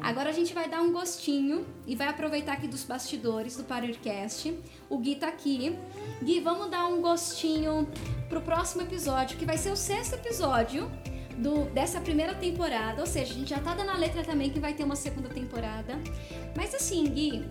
Agora 0.00 0.30
a 0.30 0.32
gente 0.32 0.54
vai 0.54 0.68
dar 0.70 0.80
um 0.80 0.90
gostinho 0.90 1.66
e 1.86 1.94
vai 1.94 2.08
aproveitar 2.08 2.54
aqui 2.54 2.66
dos 2.66 2.84
bastidores 2.84 3.56
do 3.58 3.64
Powercast. 3.64 4.54
O 4.88 4.96
Gui 4.96 5.16
tá 5.16 5.28
aqui. 5.28 5.76
Gui, 6.22 6.40
vamos 6.40 6.70
dar 6.70 6.86
um 6.86 7.02
gostinho 7.02 7.86
pro 8.30 8.40
próximo 8.40 8.82
episódio, 8.82 9.36
que 9.36 9.44
vai 9.44 9.58
ser 9.58 9.70
o 9.70 9.76
sexto 9.76 10.14
episódio 10.14 10.90
do, 11.36 11.64
dessa 11.74 12.00
primeira 12.00 12.34
temporada. 12.34 13.00
Ou 13.02 13.06
seja, 13.06 13.32
a 13.34 13.36
gente 13.36 13.50
já 13.50 13.58
tá 13.58 13.74
dando 13.74 13.90
a 13.90 13.96
letra 13.96 14.24
também 14.24 14.48
que 14.48 14.58
vai 14.60 14.72
ter 14.72 14.84
uma 14.84 14.96
segunda 14.96 15.28
temporada. 15.28 15.98
Mas 16.56 16.74
assim, 16.74 17.04
Gui, 17.04 17.44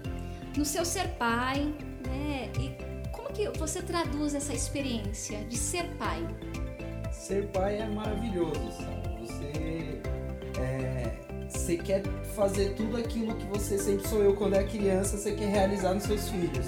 no 0.57 0.65
seu 0.65 0.83
ser 0.83 1.09
pai, 1.09 1.59
né? 2.07 2.51
E 2.59 2.88
que 3.47 3.57
você 3.57 3.81
traduz 3.81 4.35
essa 4.35 4.53
experiência 4.53 5.39
de 5.45 5.55
ser 5.55 5.85
pai? 5.97 6.27
Ser 7.11 7.47
pai 7.47 7.77
é 7.77 7.87
maravilhoso, 7.87 8.71
sabe? 8.71 9.09
Você, 9.21 10.01
é, 10.59 11.13
você 11.47 11.77
quer 11.77 12.03
fazer 12.35 12.73
tudo 12.75 12.97
aquilo 12.97 13.33
que 13.35 13.45
você 13.45 13.77
sempre 13.77 14.07
sonhou 14.07 14.33
quando 14.33 14.55
é 14.55 14.63
criança, 14.63 15.17
você 15.17 15.31
quer 15.31 15.49
realizar 15.49 15.93
nos 15.93 16.03
seus 16.03 16.27
filhos. 16.27 16.65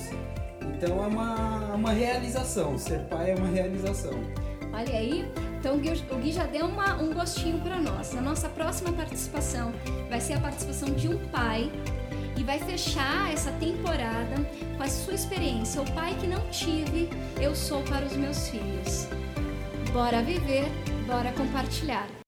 Então 0.62 1.03
é 1.03 1.07
uma, 1.07 1.75
uma 1.75 1.91
realização, 1.91 2.77
ser 2.77 3.01
pai 3.01 3.31
é 3.31 3.36
uma 3.36 3.49
realização. 3.49 4.13
Olha 4.73 4.97
aí, 4.97 5.29
então 5.60 5.75
o 5.75 5.79
Gui 5.79 6.31
já 6.31 6.45
deu 6.45 6.67
uma, 6.67 7.01
um 7.01 7.13
gostinho 7.13 7.60
para 7.60 7.81
nós. 7.81 8.15
A 8.15 8.21
nossa 8.21 8.47
próxima 8.47 8.93
participação 8.93 9.73
vai 10.10 10.21
ser 10.21 10.34
a 10.34 10.39
participação 10.39 10.89
de 10.89 11.10
um 11.10 11.17
pai 11.27 11.69
e 12.37 12.43
vai 12.43 12.59
fechar 12.59 13.31
essa 13.31 13.51
temporada 13.53 14.35
com 14.77 14.83
a 14.83 14.87
sua 14.87 15.13
experiência. 15.13 15.81
O 15.81 15.91
pai 15.91 16.15
que 16.19 16.27
não 16.27 16.41
tive, 16.49 17.09
eu 17.39 17.55
sou 17.55 17.81
para 17.83 18.05
os 18.05 18.13
meus 18.13 18.49
filhos. 18.49 19.07
Bora 19.93 20.21
viver, 20.21 20.65
bora 21.05 21.31
compartilhar. 21.33 22.07